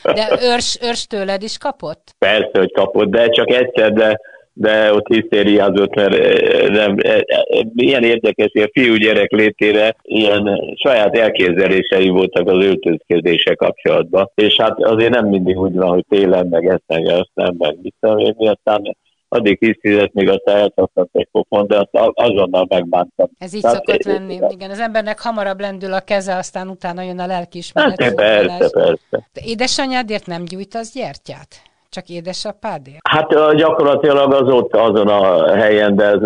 De 0.04 0.40
őrs, 0.42 0.78
őrs 0.82 1.08
tőled 1.08 1.44
is 1.44 1.58
kapott? 1.58 2.16
Persze, 2.20 2.52
hogy 2.54 2.72
kapott, 2.72 3.10
de 3.10 3.30
csak 3.30 3.50
egyszer, 3.50 3.94
de, 3.94 4.20
de 4.54 4.94
ott 4.94 5.08
hisztériázott, 5.08 5.96
mert 5.96 6.14
eh, 6.14 6.68
nem, 6.70 6.96
eh, 6.98 7.16
eh, 7.16 7.62
ilyen 7.76 8.04
érdekes, 8.04 8.50
hogy 8.54 8.62
a 8.62 8.80
fiúgyerek 8.80 9.32
létére 9.32 9.96
ilyen 10.02 10.60
saját 10.84 11.18
elképzelései 11.18 12.10
voltak 12.10 12.50
az 12.50 12.64
öltözkedése 12.64 13.56
kapcsolatban, 13.56 14.32
és 14.36 14.56
hát 14.56 14.84
azért 14.84 15.14
nem 15.14 15.28
mindig 15.28 15.58
úgy 15.58 15.76
van, 15.76 15.90
hogy 15.90 16.06
télen, 16.10 16.48
meg 16.48 16.66
ezt, 16.66 16.84
meg 16.88 17.06
ezt, 17.06 17.32
nem, 17.34 17.56
meg 17.58 17.78
mit 17.82 17.94
tudom 18.00 18.18
én, 18.18 18.36
aztán 18.38 18.98
addig 19.30 19.58
hisztizett, 19.60 20.14
még 20.14 20.30
aztán 20.30 20.58
eltartott 20.58 21.10
egy 21.12 21.28
pofon, 21.32 21.68
de 21.68 21.78
azt 21.78 22.14
azonnal 22.14 22.66
megbántam. 22.70 23.30
Ez 23.38 23.54
így 23.54 23.62
Tehát, 23.62 23.78
szokott 23.78 24.04
lenni. 24.04 24.40
Igen, 24.50 24.70
az 24.70 24.80
embernek 24.80 25.20
hamarabb 25.20 25.60
lendül 25.60 25.94
a 25.94 26.00
keze, 26.00 26.36
aztán 26.36 26.68
utána 26.68 27.02
jön 27.02 27.20
a 27.20 27.26
lelkiismeret. 27.26 28.02
Hát, 28.04 28.16
persze, 28.16 28.70
persze. 28.70 29.28
De 29.34 29.42
édesanyádért 29.46 30.26
nem 30.26 30.46
gyújtasz 30.46 30.94
gyertyát? 30.94 31.62
Csak 31.90 32.10
édesapádért? 32.10 33.08
Hát 33.10 33.56
gyakorlatilag 33.56 34.34
az 34.34 34.54
ott 34.54 34.76
azon 34.76 35.08
a 35.08 35.54
helyen, 35.56 35.96
de 35.96 36.04
ez, 36.04 36.20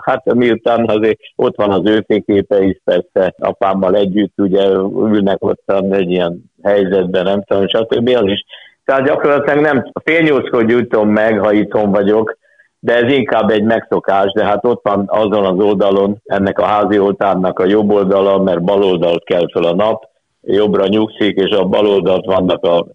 hát 0.00 0.34
miután 0.34 0.88
azért 0.88 1.18
ott 1.36 1.56
van 1.56 1.70
az 1.70 1.82
őszéképe 1.84 2.62
is, 2.62 2.80
persze 2.84 3.34
apámmal 3.38 3.94
együtt 3.94 4.32
ugye 4.36 4.66
ülnek 4.94 5.44
ott 5.44 5.72
egy 5.90 6.10
ilyen 6.10 6.50
helyzetben, 6.62 7.24
nem 7.24 7.42
tudom, 7.44 7.68
stb. 7.68 8.08
az 8.08 8.26
is 8.26 8.44
tehát 8.84 9.04
gyakorlatilag 9.04 9.60
nem 9.60 9.92
fél 10.04 10.20
nyolckor 10.20 10.64
gyújtom 10.66 11.08
meg, 11.08 11.38
ha 11.38 11.52
itthon 11.52 11.90
vagyok, 11.90 12.38
de 12.84 12.94
ez 12.94 13.12
inkább 13.12 13.50
egy 13.50 13.62
megszokás, 13.62 14.32
de 14.32 14.44
hát 14.44 14.64
ott 14.64 14.80
van 14.82 15.04
azon 15.06 15.44
az 15.44 15.64
oldalon, 15.64 16.20
ennek 16.24 16.58
a 16.58 16.64
házi 16.64 16.98
oltárnak 16.98 17.58
a 17.58 17.66
jobb 17.66 17.90
oldala, 17.90 18.42
mert 18.42 18.62
bal 18.62 18.82
oldalt 18.82 19.24
kell 19.24 19.50
fel 19.52 19.64
a 19.64 19.74
nap, 19.74 20.04
jobbra 20.40 20.86
nyugszik, 20.86 21.36
és 21.36 21.50
a 21.50 21.64
bal 21.64 21.86
oldalt 21.86 22.24
vannak 22.24 22.64
a 22.64 22.86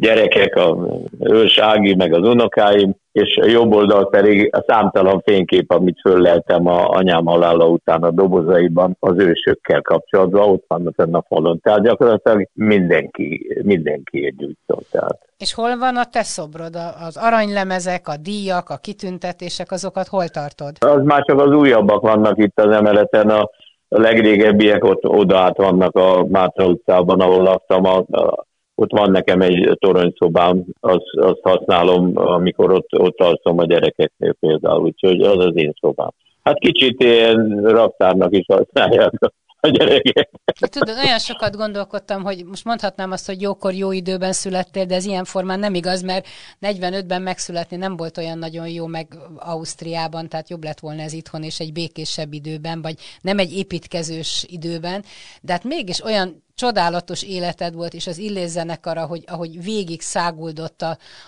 gyerekek, 0.00 0.56
a 0.56 0.76
ősági, 1.20 1.94
meg 1.94 2.14
az 2.14 2.28
unokáim, 2.28 2.94
és 3.12 3.36
a 3.42 3.46
jobb 3.46 3.72
oldal 3.72 4.08
pedig 4.08 4.50
a 4.54 4.64
számtalan 4.66 5.20
fénykép, 5.20 5.72
amit 5.72 6.00
fölleltem 6.00 6.66
a 6.66 6.88
anyám 6.88 7.24
halála 7.24 7.68
után 7.68 8.02
a 8.02 8.10
dobozaiban 8.10 8.96
az 9.00 9.14
ősökkel 9.16 9.82
kapcsolatban, 9.82 10.48
ott 10.48 10.64
vannak 10.68 10.94
fenn 10.94 11.14
a 11.14 11.24
falon. 11.28 11.60
Tehát 11.60 11.82
gyakorlatilag 11.82 12.48
mindenki, 12.52 13.56
mindenki 13.62 14.24
egy 14.26 14.36
gyújtó. 14.36 14.82
Tehát. 14.90 15.18
És 15.38 15.54
hol 15.54 15.76
van 15.78 15.96
a 15.96 16.04
te 16.04 16.22
szobrod? 16.22 16.76
Az 17.06 17.16
aranylemezek, 17.16 18.08
a 18.08 18.16
díjak, 18.16 18.70
a 18.70 18.76
kitüntetések, 18.76 19.70
azokat 19.70 20.06
hol 20.06 20.28
tartod? 20.28 20.72
Az 20.78 21.02
már 21.04 21.24
csak 21.24 21.40
az 21.40 21.54
újabbak 21.54 22.00
vannak 22.00 22.38
itt 22.38 22.60
az 22.60 22.70
emeleten, 22.70 23.30
a 23.30 23.50
legrégebbiek 23.88 24.84
ott 24.84 25.06
oda 25.06 25.38
át 25.38 25.56
vannak 25.56 25.96
a 25.96 26.26
Mátra 26.28 26.66
utcában, 26.66 27.20
ahol 27.20 27.42
laktam, 27.42 27.84
a, 27.84 27.96
a 27.96 28.46
ott 28.80 28.90
van 28.90 29.10
nekem 29.10 29.40
egy 29.40 29.76
toronyszobám, 29.78 30.64
azt, 30.80 31.14
azt 31.16 31.40
használom, 31.42 32.12
amikor 32.14 32.72
ott, 32.72 32.98
ott 32.98 33.20
alszom 33.20 33.58
a 33.58 33.64
gyerekeknél 33.64 34.32
például, 34.40 34.82
úgyhogy 34.82 35.20
az 35.20 35.44
az 35.44 35.52
én 35.54 35.72
szobám. 35.80 36.10
Hát 36.42 36.58
kicsit 36.58 37.02
ilyen 37.02 37.60
raktárnak 37.62 38.36
is 38.36 38.44
használják 38.46 39.12
a 39.60 39.68
gyerekek. 39.68 40.30
Tudod, 40.70 40.96
olyan 41.04 41.18
sokat 41.18 41.56
gondolkodtam, 41.56 42.22
hogy 42.22 42.44
most 42.44 42.64
mondhatnám 42.64 43.10
azt, 43.10 43.26
hogy 43.26 43.40
jókor, 43.40 43.72
jó 43.74 43.92
időben 43.92 44.32
születtél, 44.32 44.84
de 44.84 44.94
ez 44.94 45.04
ilyen 45.04 45.24
formán 45.24 45.58
nem 45.58 45.74
igaz, 45.74 46.02
mert 46.02 46.26
45-ben 46.60 47.22
megszületni 47.22 47.76
nem 47.76 47.96
volt 47.96 48.18
olyan 48.18 48.38
nagyon 48.38 48.68
jó 48.68 48.86
meg 48.86 49.06
Ausztriában, 49.36 50.28
tehát 50.28 50.50
jobb 50.50 50.64
lett 50.64 50.80
volna 50.80 51.02
ez 51.02 51.12
itthon 51.12 51.42
és 51.42 51.60
egy 51.60 51.72
békésebb 51.72 52.32
időben, 52.32 52.82
vagy 52.82 52.94
nem 53.20 53.38
egy 53.38 53.56
építkezős 53.56 54.46
időben, 54.48 55.04
de 55.42 55.52
hát 55.52 55.64
mégis 55.64 56.04
olyan 56.04 56.46
csodálatos 56.58 57.22
életed 57.22 57.74
volt, 57.74 57.92
és 57.92 58.06
az 58.06 58.18
Illés 58.18 58.48
zenekara, 58.48 59.06
hogy, 59.06 59.22
ahogy 59.26 59.62
végig 59.64 60.00
száguldott 60.00 60.80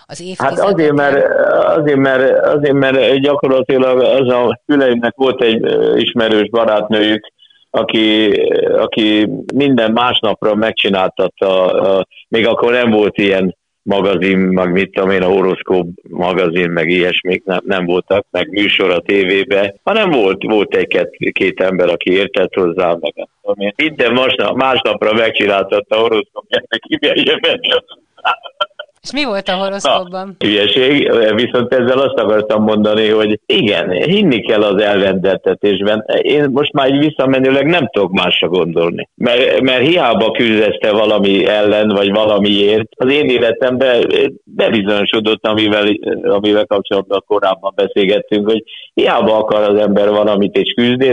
az 0.05 0.21
évtizedek. 0.21 0.59
Hát 0.59 0.73
azért, 0.73 0.93
mert, 0.93 1.27
azért, 1.77 1.97
mert, 1.97 2.45
azért, 2.45 2.73
mert 2.73 3.15
gyakorlatilag 3.19 3.99
az 3.99 4.29
a 4.33 4.61
füleimnek 4.65 5.15
volt 5.15 5.41
egy 5.41 5.61
ismerős 5.95 6.49
barátnőjük, 6.49 7.31
aki, 7.69 8.31
aki 8.77 9.29
minden 9.53 9.91
másnapra 9.91 10.55
megcsináltatta, 10.55 12.05
még 12.27 12.47
akkor 12.47 12.71
nem 12.71 12.89
volt 12.89 13.17
ilyen 13.17 13.55
magazin, 13.83 14.37
meg 14.37 14.71
mit 14.71 14.91
tudom 14.91 15.09
én, 15.09 15.21
a 15.21 15.27
horoszkóp 15.27 15.87
magazin, 16.09 16.69
meg 16.69 16.89
ilyesmik 16.89 17.43
nem, 17.43 17.59
nem 17.65 17.85
voltak, 17.85 18.25
meg 18.31 18.49
műsor 18.49 18.89
a 18.89 18.99
tévébe, 18.99 19.75
hanem 19.83 20.09
volt, 20.09 20.43
volt 20.43 20.75
egy 20.75 21.07
két 21.31 21.59
ember, 21.59 21.89
aki 21.89 22.11
értett 22.11 22.53
hozzá, 22.53 22.97
meg 22.99 23.13
nem 23.15 23.27
tudom 23.41 23.65
én. 23.65 23.73
Minden 23.75 24.13
másnap, 24.13 24.55
másnapra 24.55 25.13
megcsináltatta 25.13 25.95
a 25.95 25.99
horoszkópját, 25.99 26.67
neki 26.69 26.97
milyen 26.99 27.17
és 29.01 29.11
mi 29.11 29.23
volt 29.23 29.47
a 29.47 29.53
horoszkópban? 29.53 30.35
Na, 30.39 30.47
hülyeség, 30.47 31.11
viszont 31.35 31.73
ezzel 31.73 31.97
azt 31.97 32.19
akartam 32.19 32.63
mondani, 32.63 33.09
hogy 33.09 33.39
igen, 33.45 33.89
hinni 33.89 34.41
kell 34.41 34.61
az 34.61 34.81
elrendeltetésben. 34.81 36.05
Én 36.21 36.49
most 36.51 36.73
már 36.73 36.93
így 36.93 37.05
visszamenőleg 37.05 37.65
nem 37.65 37.89
tudok 37.89 38.11
másra 38.11 38.47
gondolni. 38.47 39.09
Mert, 39.15 39.61
mert 39.61 39.87
hiába 39.87 40.31
küzdezte 40.31 40.91
valami 40.91 41.45
ellen, 41.45 41.87
vagy 41.87 42.11
valamiért, 42.11 42.87
az 42.95 43.11
én 43.11 43.29
életemben 43.29 44.07
bebizonyosodott, 44.43 45.47
amivel, 45.47 45.87
amivel 46.23 46.65
kapcsolatban 46.65 47.23
korábban 47.27 47.73
beszélgettünk, 47.75 48.49
hogy 48.49 48.63
hiába 48.93 49.37
akar 49.37 49.69
az 49.69 49.79
ember 49.79 50.09
valamit 50.09 50.55
és 50.55 50.73
küzd 50.73 51.03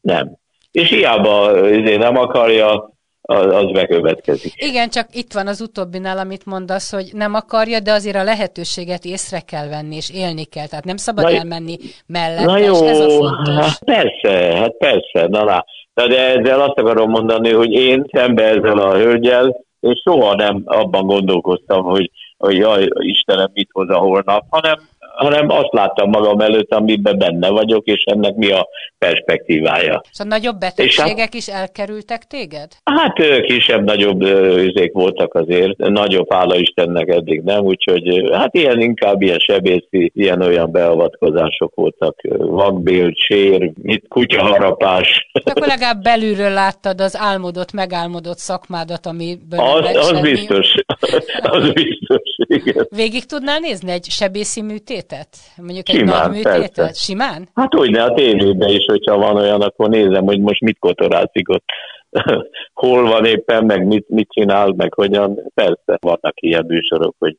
nem. 0.00 0.36
És 0.70 0.88
hiába 0.88 1.50
nem 1.98 2.16
akarja, 2.16 2.97
az, 3.30 3.54
az 3.54 3.72
bekövetkezik. 3.72 4.52
Igen, 4.56 4.88
csak 4.88 5.06
itt 5.12 5.32
van 5.32 5.46
az 5.46 5.60
utóbbinál, 5.60 6.18
amit 6.18 6.46
mondasz, 6.46 6.92
hogy 6.92 7.10
nem 7.12 7.34
akarja, 7.34 7.80
de 7.80 7.92
azért 7.92 8.16
a 8.16 8.22
lehetőséget 8.22 9.04
észre 9.04 9.40
kell 9.40 9.68
venni, 9.68 9.96
és 9.96 10.10
élni 10.10 10.44
kell. 10.44 10.66
Tehát 10.66 10.84
nem 10.84 10.96
szabad 10.96 11.24
na, 11.24 11.30
elmenni 11.30 11.76
mellett, 12.06 12.44
na 12.44 12.58
jó, 12.58 12.86
ez 12.86 13.00
a 13.00 13.08
fontos. 13.08 13.54
Hát 13.54 13.84
persze, 13.84 14.56
hát 14.56 14.76
persze, 14.76 15.26
na, 15.26 15.44
na. 15.44 15.64
De 15.94 16.38
ezzel 16.38 16.60
azt 16.60 16.78
akarom 16.78 17.10
mondani, 17.10 17.52
hogy 17.52 17.72
én 17.72 18.04
szembe 18.12 18.44
ezzel 18.44 18.78
a 18.78 18.96
hölgyel, 18.96 19.64
és 19.80 20.00
soha 20.04 20.34
nem 20.34 20.62
abban 20.64 21.06
gondolkoztam, 21.06 21.84
hogy, 21.84 22.10
hogy 22.38 22.56
jaj, 22.56 22.88
Istenem, 22.98 23.50
mit 23.52 23.68
hoz 23.72 23.90
a 23.90 23.98
holnap, 23.98 24.44
hanem 24.50 24.78
hanem 25.18 25.50
azt 25.50 25.72
láttam 25.72 26.10
magam 26.10 26.40
előtt, 26.40 26.74
amiben 26.74 27.18
benne 27.18 27.48
vagyok, 27.48 27.86
és 27.86 28.02
ennek 28.04 28.34
mi 28.34 28.50
a 28.50 28.68
perspektívája. 28.98 30.00
Szóval 30.10 30.38
nagyobb 30.38 30.58
betegségek 30.58 31.18
hát, 31.18 31.34
is 31.34 31.48
elkerültek 31.48 32.26
téged? 32.26 32.68
Hát 32.84 33.42
kisebb-nagyobb 33.42 34.22
üzék 34.56 34.92
voltak 34.92 35.34
azért, 35.34 35.76
nagyobb 35.76 36.32
hála 36.32 36.56
Istennek 36.56 37.08
eddig 37.08 37.40
nem, 37.40 37.64
úgyhogy 37.64 38.30
hát 38.32 38.54
ilyen 38.54 38.80
inkább 38.80 39.22
ilyen 39.22 39.38
sebészi, 39.38 40.12
ilyen-olyan 40.14 40.70
beavatkozások 40.70 41.74
voltak, 41.74 42.20
vakbél, 42.38 43.10
sér, 43.14 43.72
mit, 43.82 44.08
kutyaharapás. 44.08 45.28
Akkor 45.44 45.66
legalább 45.66 46.02
belülről 46.02 46.50
láttad 46.50 47.00
az 47.00 47.16
álmodott, 47.16 47.72
megálmodott 47.72 48.38
szakmádat, 48.38 49.06
ami 49.06 49.38
az, 49.50 49.96
az 50.10 50.20
biztos, 50.20 50.74
az 51.40 51.72
biztos, 51.72 52.22
igen. 52.36 52.86
Végig 52.90 53.24
tudnál 53.24 53.58
nézni 53.58 53.90
egy 53.90 54.04
sebészi 54.04 54.62
műtét? 54.62 55.07
Műtétet? 55.08 55.36
Mondjuk 55.56 55.88
egy 55.88 55.94
Simán, 55.94 56.20
nagy 56.20 56.36
műtétet? 56.36 56.74
Persze. 56.74 56.92
Simán? 57.04 57.48
Hát 57.54 57.74
úgy, 57.74 57.90
ne 57.90 58.02
a 58.02 58.14
tévében 58.14 58.68
is, 58.68 58.84
hogyha 58.84 59.16
van 59.16 59.36
olyan, 59.36 59.60
akkor 59.60 59.88
nézem, 59.88 60.24
hogy 60.24 60.40
most 60.40 60.60
mit 60.60 60.78
kotorászik 60.78 61.48
ott. 61.48 61.64
Hol 62.74 63.02
van 63.02 63.24
éppen, 63.24 63.64
meg 63.64 63.86
mit, 63.86 64.08
mit 64.08 64.28
csinál, 64.30 64.74
meg 64.76 64.94
hogyan. 64.94 65.50
Persze, 65.54 65.98
vannak 66.00 66.34
ilyen 66.34 66.64
műsorok, 66.66 67.14
hogy 67.18 67.36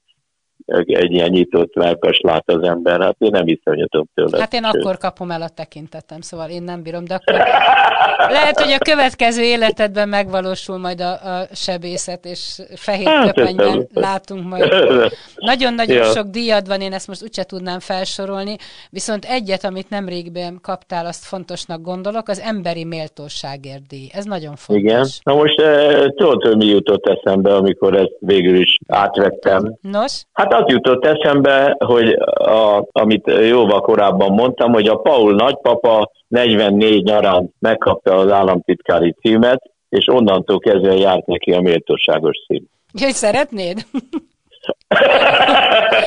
egy 0.75 1.11
ilyen 1.11 1.29
nyitott 1.29 1.75
melkas 1.75 2.19
lát 2.19 2.43
az 2.45 2.63
ember, 2.63 3.01
hát 3.01 3.15
én 3.17 3.29
nem 3.31 3.47
iszonyatom 3.47 4.05
tőle. 4.13 4.39
Hát 4.39 4.53
én 4.53 4.63
akkor 4.63 4.97
kapom 4.97 5.31
el 5.31 5.41
a 5.41 5.49
tekintetem, 5.49 6.21
szóval 6.21 6.49
én 6.49 6.63
nem 6.63 6.81
bírom, 6.81 7.05
de 7.05 7.13
akkor 7.13 7.33
lehet, 8.37 8.59
hogy 8.59 8.71
a 8.71 8.77
következő 8.77 9.43
életedben 9.43 10.09
megvalósul 10.09 10.77
majd 10.77 11.01
a, 11.01 11.11
a 11.11 11.47
sebészet, 11.53 12.25
és 12.25 12.61
fehér 12.75 13.07
hát, 13.07 13.33
köpenyben 13.33 13.87
látunk 13.93 14.47
majd. 14.47 14.73
Nagyon-nagyon 15.35 15.95
ja. 15.95 16.03
sok 16.03 16.27
díjad 16.27 16.67
van, 16.67 16.81
én 16.81 16.93
ezt 16.93 17.07
most 17.07 17.23
úgyse 17.23 17.43
tudnám 17.43 17.79
felsorolni, 17.79 18.55
viszont 18.89 19.25
egyet, 19.25 19.63
amit 19.63 19.89
nemrégben 19.89 20.59
kaptál, 20.61 21.05
azt 21.05 21.25
fontosnak 21.25 21.81
gondolok, 21.81 22.27
az 22.27 22.39
emberi 22.39 22.83
méltóságért 22.83 23.87
díj. 23.87 24.09
Ez 24.13 24.25
nagyon 24.25 24.55
fontos. 24.55 24.83
Igen. 24.83 25.07
Na 25.23 25.33
most 25.33 25.59
eh, 25.59 26.05
tudod, 26.15 26.43
hogy 26.43 26.57
mi 26.57 26.65
jutott 26.65 27.05
eszembe, 27.05 27.55
amikor 27.55 27.95
ezt 27.95 28.15
végül 28.19 28.55
is 28.55 28.77
átvettem. 28.87 29.73
Nos? 29.81 30.23
Hát 30.33 30.53
az 30.59 30.71
jutott 30.71 31.05
eszembe, 31.05 31.75
hogy 31.79 32.11
a, 32.33 32.87
amit 32.91 33.31
jóval 33.47 33.81
korábban 33.81 34.31
mondtam, 34.31 34.71
hogy 34.73 34.87
a 34.87 34.95
Paul 34.95 35.33
nagypapa 35.35 36.11
44 36.27 37.03
nyarán 37.03 37.49
megkapta 37.59 38.15
az 38.15 38.31
államtitkári 38.31 39.15
címet, 39.21 39.61
és 39.89 40.07
onnantól 40.07 40.59
kezdve 40.59 40.93
járt 40.93 41.25
neki 41.25 41.51
a 41.51 41.61
méltóságos 41.61 42.37
cím. 42.47 42.63
Hogy 42.99 43.13
szeretnéd? 43.13 43.77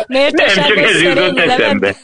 Nem, 0.06 0.30
csak 0.54 0.76
ez 0.76 1.02
jutott 1.02 1.38
eszembe. 1.38 1.94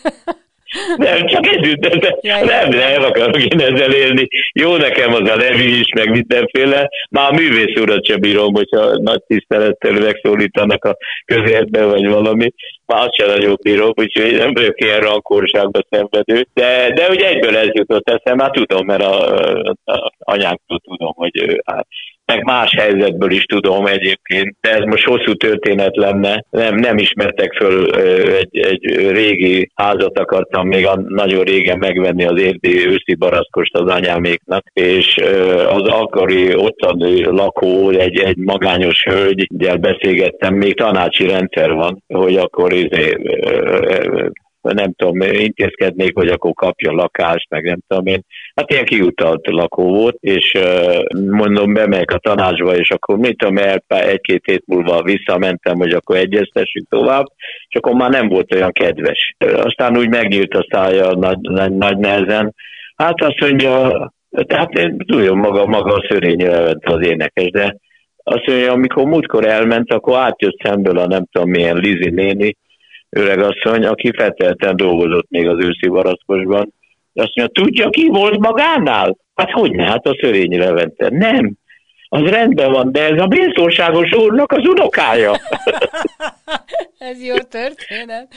Nem, 0.97 1.27
csak 1.27 1.47
együtt, 1.47 1.81
de 1.81 2.17
nem, 2.23 2.69
nem 2.69 3.03
akarok 3.03 3.43
én 3.43 3.61
ezzel 3.61 3.93
élni. 3.93 4.29
Jó 4.53 4.77
nekem 4.77 5.13
az 5.13 5.31
a 5.31 5.37
levi 5.37 5.79
is, 5.79 5.89
meg 5.95 6.11
mindenféle. 6.11 6.89
Már 7.11 7.33
a 7.33 7.35
művész 7.35 7.81
urat 7.81 8.07
sem 8.07 8.21
bírom, 8.21 8.55
hogyha 8.55 8.99
nagy 8.99 9.23
tisztelettel 9.27 9.93
megszólítanak 9.93 10.85
a 10.85 10.97
közértbe, 11.25 11.85
vagy 11.85 12.07
valami. 12.07 12.53
Már 12.93 13.03
azt 13.03 13.15
sem 13.15 13.29
nagyon 13.29 13.59
bírom, 13.63 13.93
úgyhogy 13.95 14.37
nem 14.37 14.55
vagyok 14.55 14.81
ilyen 14.81 15.01
rankorságba 15.01 15.81
szenvedő. 15.91 16.47
De, 16.55 16.93
de 16.95 17.09
ugye 17.09 17.29
egyből 17.29 17.57
ez 17.57 17.69
jutott 17.73 18.11
eszem, 18.11 18.37
már 18.37 18.51
tudom, 18.51 18.87
mert 18.87 19.03
a, 19.03 19.37
a, 19.85 19.93
a 19.93 20.13
anyánktól 20.19 20.81
tudom, 20.85 21.13
hogy 21.15 21.43
ő, 21.43 21.63
hát, 21.65 21.87
meg 22.33 22.45
más 22.45 22.75
helyzetből 22.79 23.31
is 23.31 23.45
tudom 23.45 23.87
egyébként, 23.87 24.57
de 24.61 24.71
ez 24.71 24.85
most 24.85 25.05
hosszú 25.05 25.35
történet 25.35 25.97
lenne. 25.97 26.45
Nem, 26.51 26.75
nem 26.75 26.99
ismertek 26.99 27.53
föl 27.53 27.95
egy, 28.37 28.59
egy 28.59 29.11
régi 29.11 29.71
házat 29.75 30.19
akartam 30.19 30.67
még 30.67 30.87
a, 30.87 31.01
nagyon 31.09 31.45
régen 31.45 31.79
megvenni 31.79 32.25
az 32.25 32.41
érdi 32.41 32.87
őszi 32.87 33.15
baraszkost 33.15 33.75
az 33.75 33.91
anyáméknak, 33.91 34.65
és 34.73 35.17
az 35.69 35.83
akkori 35.83 36.55
ottani 36.55 37.25
lakó, 37.25 37.91
egy, 37.91 38.19
egy 38.19 38.37
magányos 38.37 39.03
hölgyel 39.03 39.77
beszélgettem, 39.77 40.55
még 40.55 40.77
tanácsi 40.77 41.27
rendszer 41.27 41.73
van, 41.73 42.05
hogy 42.07 42.37
akkor 42.37 42.73
izé, 42.79 43.17
nem 44.63 44.93
tudom, 44.93 45.21
intézkednék, 45.21 46.15
hogy 46.15 46.29
akkor 46.29 46.53
kapja 46.53 46.93
lakást, 46.93 47.51
meg 47.51 47.65
nem 47.65 47.79
tudom 47.87 48.07
én. 48.07 48.25
Hát 48.55 48.71
ilyen 48.71 48.85
kiutalt 48.85 49.47
lakó 49.51 49.95
volt, 49.95 50.17
és 50.21 50.53
mondom, 51.31 51.73
bemegyek 51.73 52.11
a 52.11 52.19
tanácsba, 52.19 52.77
és 52.77 52.91
akkor 52.91 53.19
mit 53.19 53.37
tudom, 53.39 53.57
egy-két 53.87 54.45
hét 54.45 54.63
múlva 54.67 55.03
visszamentem, 55.03 55.77
hogy 55.77 55.93
akkor 55.93 56.17
egyeztessük 56.17 56.89
tovább, 56.89 57.25
és 57.69 57.77
akkor 57.77 57.93
már 57.93 58.11
nem 58.11 58.29
volt 58.29 58.55
olyan 58.55 58.73
kedves. 58.73 59.35
Aztán 59.39 59.97
úgy 59.97 60.09
megnyílt 60.09 60.55
a 60.55 60.67
szája 60.71 61.13
nagy, 61.13 61.41
nagy, 61.41 61.73
nagy 61.73 61.97
nehezen. 61.97 62.55
Hát 62.97 63.23
azt 63.23 63.41
mondja, 63.41 64.13
tehát 64.31 64.73
én 64.73 64.97
tudom, 65.07 65.39
maga, 65.39 65.67
maga 65.67 65.95
a 65.95 66.07
szörényi 66.09 66.45
levent 66.45 66.85
az 66.85 67.07
énekes, 67.07 67.51
de 67.51 67.77
azt 68.23 68.47
mondja, 68.47 68.73
amikor 68.73 69.05
múltkor 69.05 69.47
elment, 69.47 69.93
akkor 69.93 70.19
átjött 70.19 70.61
szemből 70.65 70.99
a 70.99 71.07
nem 71.07 71.25
tudom 71.33 71.51
milyen 71.51 71.77
Lizi 71.77 72.11
néni, 72.11 72.57
öregasszony, 73.11 73.85
aki 73.85 74.13
fetelten 74.17 74.77
dolgozott 74.77 75.31
még 75.31 75.49
az 75.49 75.65
őszi 75.65 75.89
varaszkosban. 75.89 76.73
Azt 77.15 77.37
mondja, 77.37 77.63
tudja, 77.63 77.89
ki 77.89 78.09
volt 78.09 78.39
magánál? 78.39 79.17
Hát 79.35 79.51
hogy 79.51 79.71
ne, 79.71 79.85
hát 79.85 80.07
a 80.07 80.17
Szörényi 80.21 80.59
Levente. 80.59 81.09
Nem, 81.11 81.57
az 82.09 82.31
rendben 82.31 82.73
van, 82.73 82.93
de 82.93 83.03
ez 83.03 83.21
a 83.21 83.27
biztonságos 83.27 84.13
úrnak 84.13 84.53
az 84.53 84.67
unokája. 84.67 85.33
ez 86.99 87.25
jó 87.25 87.37
történet. 87.37 88.35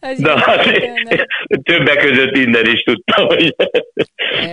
Ez 0.00 0.20
jó 0.20 0.34
Na, 0.34 0.40
történet. 0.40 1.26
többek 1.70 1.98
között 1.98 2.36
innen 2.36 2.66
is 2.66 2.82
tudtam, 2.82 3.26
hogy... 3.26 3.54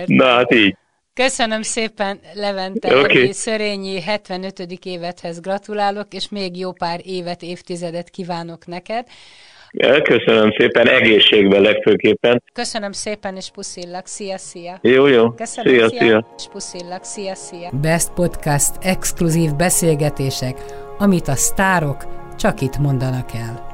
Na 0.06 0.24
hát 0.24 0.54
így. 0.54 0.76
Köszönöm 1.14 1.62
szépen, 1.62 2.20
Levente, 2.34 2.98
okay. 2.98 3.32
Szörényi 3.32 4.00
75. 4.00 4.58
évethez 4.84 5.40
gratulálok, 5.40 6.14
és 6.14 6.28
még 6.28 6.58
jó 6.58 6.72
pár 6.72 7.00
évet, 7.04 7.42
évtizedet 7.42 8.10
kívánok 8.10 8.66
neked. 8.66 9.06
Köszönöm 10.02 10.50
szépen, 10.58 10.88
egészségben 10.88 11.60
legfőképpen. 11.60 12.42
Köszönöm 12.52 12.92
szépen, 12.92 13.36
és 13.36 13.50
puszillak. 13.54 14.06
Szia, 14.06 14.38
szia. 14.38 14.78
Jó, 14.82 15.06
jó. 15.06 15.30
Köszönöm, 15.30 15.74
szia, 15.74 15.88
szia. 15.88 15.98
szia. 16.00 16.26
És 16.36 16.44
puszillak. 16.52 17.04
Szia, 17.04 17.34
szia. 17.34 17.70
Best 17.72 18.12
Podcast 18.14 18.70
exkluzív 18.80 19.54
beszélgetések, 19.54 20.56
amit 20.98 21.28
a 21.28 21.34
sztárok 21.34 22.04
csak 22.36 22.60
itt 22.60 22.78
mondanak 22.78 23.28
el. 23.34 23.67